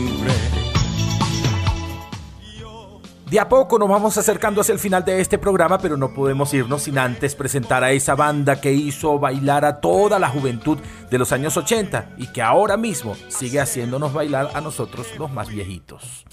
De 3.31 3.39
a 3.39 3.49
poco 3.49 3.78
nos 3.78 3.89
vamos 3.89 4.18
acercando 4.18 4.61
hacia 4.61 4.72
el 4.72 4.81
final 4.81 5.05
de 5.05 5.20
este 5.20 5.39
programa, 5.39 5.78
pero 5.78 5.97
no 5.97 6.12
podemos 6.12 6.53
irnos 6.53 6.83
sin 6.83 6.99
antes 6.99 7.37
presentar 7.37 7.85
a 7.85 7.93
esa 7.93 8.16
banda 8.16 8.61
que 8.61 8.72
hizo 8.72 9.20
bailar 9.20 9.64
a 9.64 9.81
toda 9.81 10.18
la 10.18 10.28
juventud 10.28 10.78
de 11.09 11.16
los 11.16 11.31
años 11.31 11.57
80 11.57 12.14
y 12.16 12.26
que 12.33 12.43
ahora 12.43 12.76
mismo 12.76 13.14
sigue 13.28 13.61
haciéndonos 13.61 14.12
bailar 14.12 14.51
a 14.53 14.61
nosotros 14.61 15.07
los 15.16 15.31
más 15.31 15.49
viejitos. 15.49 16.24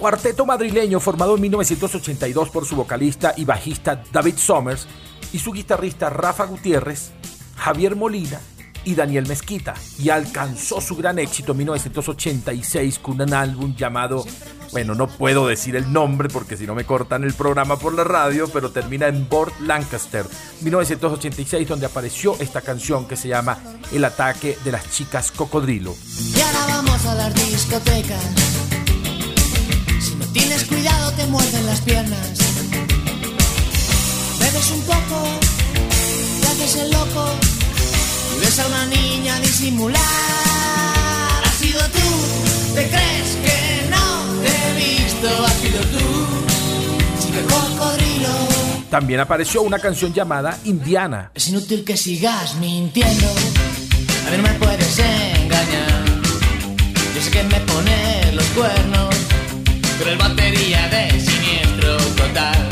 Cuarteto 0.00 0.44
madrileño 0.44 0.98
formado 0.98 1.36
en 1.36 1.40
1982 1.42 2.48
por 2.48 2.66
su 2.66 2.74
vocalista 2.74 3.32
y 3.36 3.44
bajista 3.44 4.02
David 4.10 4.38
Summers 4.38 4.88
y 5.32 5.38
su 5.38 5.52
guitarrista 5.52 6.10
Rafa 6.10 6.46
Gutiérrez, 6.46 7.12
Javier 7.54 7.94
Molina 7.94 8.40
y 8.84 8.94
Daniel 8.94 9.26
Mezquita 9.26 9.74
y 9.98 10.10
alcanzó 10.10 10.80
su 10.80 10.96
gran 10.96 11.18
éxito 11.18 11.52
en 11.52 11.58
1986 11.58 12.98
con 12.98 13.20
un 13.20 13.34
álbum 13.34 13.74
llamado, 13.76 14.24
bueno, 14.72 14.94
no 14.94 15.06
puedo 15.06 15.46
decir 15.46 15.76
el 15.76 15.92
nombre 15.92 16.28
porque 16.28 16.56
si 16.56 16.66
no 16.66 16.74
me 16.74 16.84
cortan 16.84 17.24
el 17.24 17.34
programa 17.34 17.78
por 17.78 17.94
la 17.94 18.04
radio, 18.04 18.48
pero 18.48 18.70
termina 18.70 19.06
en 19.06 19.28
Bort 19.28 19.58
Lancaster, 19.60 20.26
1986, 20.62 21.68
donde 21.68 21.86
apareció 21.86 22.36
esta 22.40 22.60
canción 22.60 23.06
que 23.06 23.16
se 23.16 23.28
llama 23.28 23.58
El 23.92 24.04
ataque 24.04 24.58
de 24.64 24.72
las 24.72 24.90
chicas 24.90 25.30
cocodrilo. 25.30 25.94
Y 26.18 26.40
ahora 26.40 26.66
vamos 26.68 27.06
a 27.06 27.14
las 27.14 27.34
discotecas. 27.34 28.24
Si 30.00 30.14
no 30.16 30.26
tienes 30.26 30.64
cuidado 30.64 31.12
te 31.12 31.26
muerden 31.26 31.66
las 31.66 31.80
piernas. 31.82 32.38
Bebes 34.38 34.70
un 34.70 34.82
poco, 34.82 35.22
te 36.40 36.46
haces 36.48 36.76
el 36.76 36.90
loco 36.90 37.61
ves 38.42 38.58
a 38.58 38.66
una 38.66 38.86
niña 38.86 39.38
disimular. 39.40 40.00
Has 41.44 41.54
sido 41.54 41.80
tú, 41.80 42.74
te 42.74 42.88
crees 42.88 43.30
que 43.44 43.88
no 43.90 44.42
te 44.42 44.48
he 44.48 44.72
visto. 44.74 45.28
Has 45.46 45.54
sido 45.54 45.80
tú, 45.94 46.04
chica 47.20 47.40
cocodrilo. 47.48 48.28
También 48.90 49.20
apareció 49.20 49.62
una 49.62 49.78
canción 49.78 50.12
llamada 50.12 50.58
Indiana. 50.64 51.30
Es 51.34 51.48
inútil 51.48 51.84
que 51.84 51.96
sigas 51.96 52.56
mintiendo. 52.56 53.28
A 54.26 54.30
mí 54.30 54.36
no 54.36 54.42
me 54.42 54.54
puedes 54.54 54.98
engañar. 54.98 56.04
Yo 57.14 57.22
sé 57.22 57.30
que 57.30 57.42
me 57.44 57.60
pone 57.60 58.32
los 58.32 58.44
cuernos, 58.46 59.14
pero 59.98 60.10
el 60.10 60.18
batería 60.18 60.88
de 60.88 61.20
siniestro 61.20 61.96
total. 62.16 62.71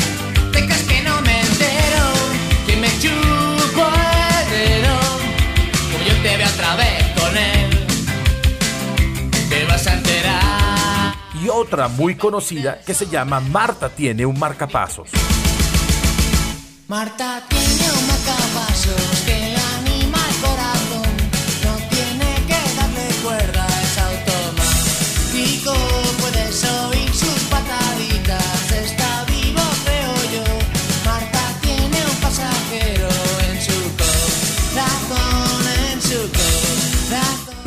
Vez 6.77 7.05
con 7.19 7.37
él, 7.37 7.87
te 9.49 9.65
vas 9.67 9.87
a 9.87 9.95
enterar. 9.95 11.15
Y 11.43 11.49
otra 11.49 11.89
muy 11.89 12.17
conocida 12.17 12.81
que 12.81 12.95
se 12.95 13.07
llama 13.07 13.41
Marta 13.41 13.89
tiene 13.89 14.27
un 14.27 14.39
marcapasos. 14.39 15.11
Marta 16.89 17.43
tiene 17.49 17.80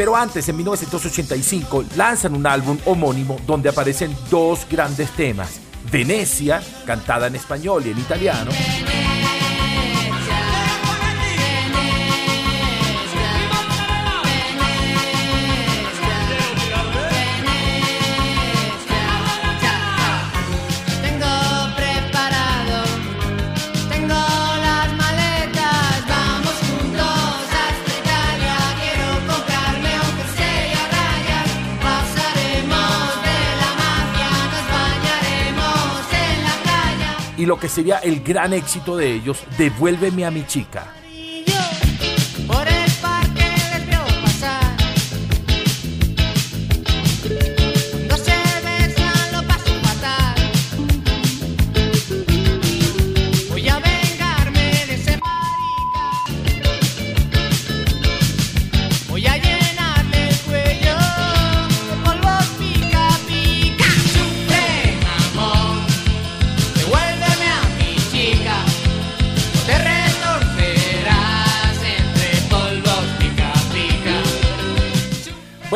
Pero 0.03 0.17
antes, 0.17 0.49
en 0.49 0.57
1985, 0.57 1.85
lanzan 1.95 2.35
un 2.35 2.45
álbum 2.45 2.77
homónimo 2.83 3.37
donde 3.47 3.69
aparecen 3.69 4.13
dos 4.29 4.67
grandes 4.69 5.09
temas. 5.11 5.61
Venecia, 5.89 6.61
cantada 6.85 7.27
en 7.27 7.37
español 7.37 7.83
y 7.85 7.91
en 7.91 7.99
italiano, 7.99 8.51
y 37.43 37.45
lo 37.45 37.59
que 37.59 37.67
sería 37.67 37.97
el 37.97 38.23
gran 38.23 38.53
éxito 38.53 38.95
de 38.95 39.11
ellos, 39.11 39.43
Devuélveme 39.57 40.23
a 40.25 40.31
mi 40.31 40.45
chica. 40.47 41.02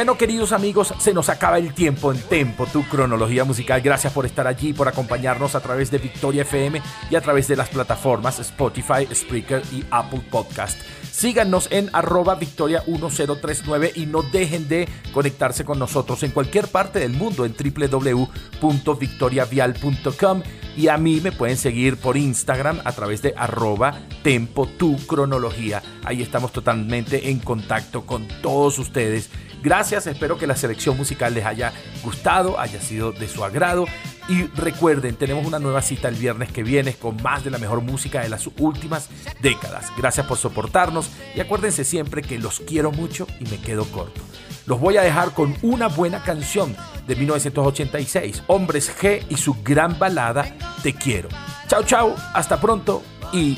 Bueno, 0.08 0.20
queridos 0.20 0.54
amigos, 0.54 0.94
se 1.00 1.14
nos 1.14 1.28
acaba 1.28 1.58
el 1.58 1.74
tiempo 1.74 2.14
en 2.14 2.22
Tempo, 2.22 2.66
tu 2.66 2.88
cronología 2.88 3.44
musical. 3.44 3.82
Gracias 3.82 4.14
por 4.14 4.26
estar 4.26 4.48
allí, 4.48 4.72
por 4.72 4.88
acompañarnos 4.88 5.54
a 5.54 5.60
través 5.60 5.92
de 5.92 5.98
Victoria 5.98 6.44
FM 6.44 6.82
y 7.10 7.16
a 7.18 7.20
través 7.20 7.50
de 7.50 7.58
las 7.58 7.68
plataformas 7.68 8.40
Spotify, 8.40 9.06
Spreaker 9.14 9.62
y 9.74 9.84
Apple 9.92 10.22
Podcast. 10.32 10.80
Síganos 11.12 11.68
en 11.72 11.90
arroba 11.92 12.40
victoria1039 12.40 13.92
y 13.96 14.06
no 14.06 14.24
dejen 14.24 14.70
de 14.70 14.88
conectarse 15.12 15.66
con 15.66 15.78
nosotros 15.78 16.24
en 16.24 16.32
cualquier 16.32 16.70
parte 16.70 17.00
del 17.00 17.12
mundo 17.12 17.44
en 17.44 17.54
www.victoriavial.com 17.54 20.44
y 20.78 20.90
a 20.90 20.98
mí 20.98 21.20
me 21.22 21.32
pueden 21.34 21.58
seguir 21.58 21.98
por 21.98 22.16
Instagram 22.16 22.80
a 22.86 22.94
través 22.94 23.24
de 23.24 23.34
arroba 23.36 24.00
tempo 24.24 24.68
tu 24.68 24.96
cronología. 25.08 25.82
Ahí 26.06 26.22
estamos 26.22 26.54
totalmente 26.54 27.32
en 27.32 27.40
contacto 27.40 28.06
con 28.06 28.28
todos 28.42 28.78
ustedes. 28.78 29.30
Gracias, 29.64 30.08
espero 30.08 30.38
que 30.38 30.48
la 30.48 30.56
selección 30.56 30.98
musical 30.98 31.34
les 31.34 31.46
haya 31.46 31.74
gustado, 32.04 32.60
haya 32.60 32.82
sido 32.82 33.12
de 33.12 33.28
su 33.28 33.44
agrado. 33.44 33.86
Y 34.30 34.44
recuerden, 34.44 35.16
tenemos 35.16 35.46
una 35.46 35.60
nueva 35.60 35.82
cita 35.82 36.10
el 36.10 36.16
viernes 36.16 36.52
que 36.52 36.64
viene 36.64 36.94
con 36.94 37.22
más 37.24 37.44
de 37.44 37.52
la 37.52 37.58
mejor 37.58 37.82
música 37.82 38.22
de 38.22 38.30
las 38.30 38.50
últimas 38.60 39.10
décadas. 39.42 39.92
Gracias 39.98 40.26
por 40.26 40.38
soportarnos 40.38 41.10
y 41.36 41.40
acuérdense 41.40 41.84
siempre 41.86 42.22
que 42.22 42.38
los 42.38 42.60
quiero 42.60 42.92
mucho 42.92 43.26
y 43.40 43.46
me 43.46 43.60
quedo 43.60 43.86
corto. 43.86 44.22
Los 44.66 44.82
voy 44.82 44.98
a 44.98 45.02
dejar 45.02 45.34
con 45.34 45.56
una 45.62 45.88
buena 45.88 46.24
canción 46.24 46.76
de 47.08 47.16
1986, 47.16 48.44
Hombres 48.48 48.94
G 49.00 49.26
y 49.30 49.38
su 49.38 49.56
gran 49.64 49.98
balada 49.98 50.54
Te 50.84 50.94
quiero. 50.94 51.30
Chao, 51.68 51.84
chao, 51.84 52.16
hasta 52.34 52.60
pronto 52.60 53.02
y 53.32 53.58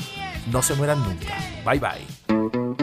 no 0.52 0.62
se 0.62 0.74
mueran 0.74 1.02
nunca. 1.02 1.36
Bye, 1.64 1.80
bye. 1.80 2.76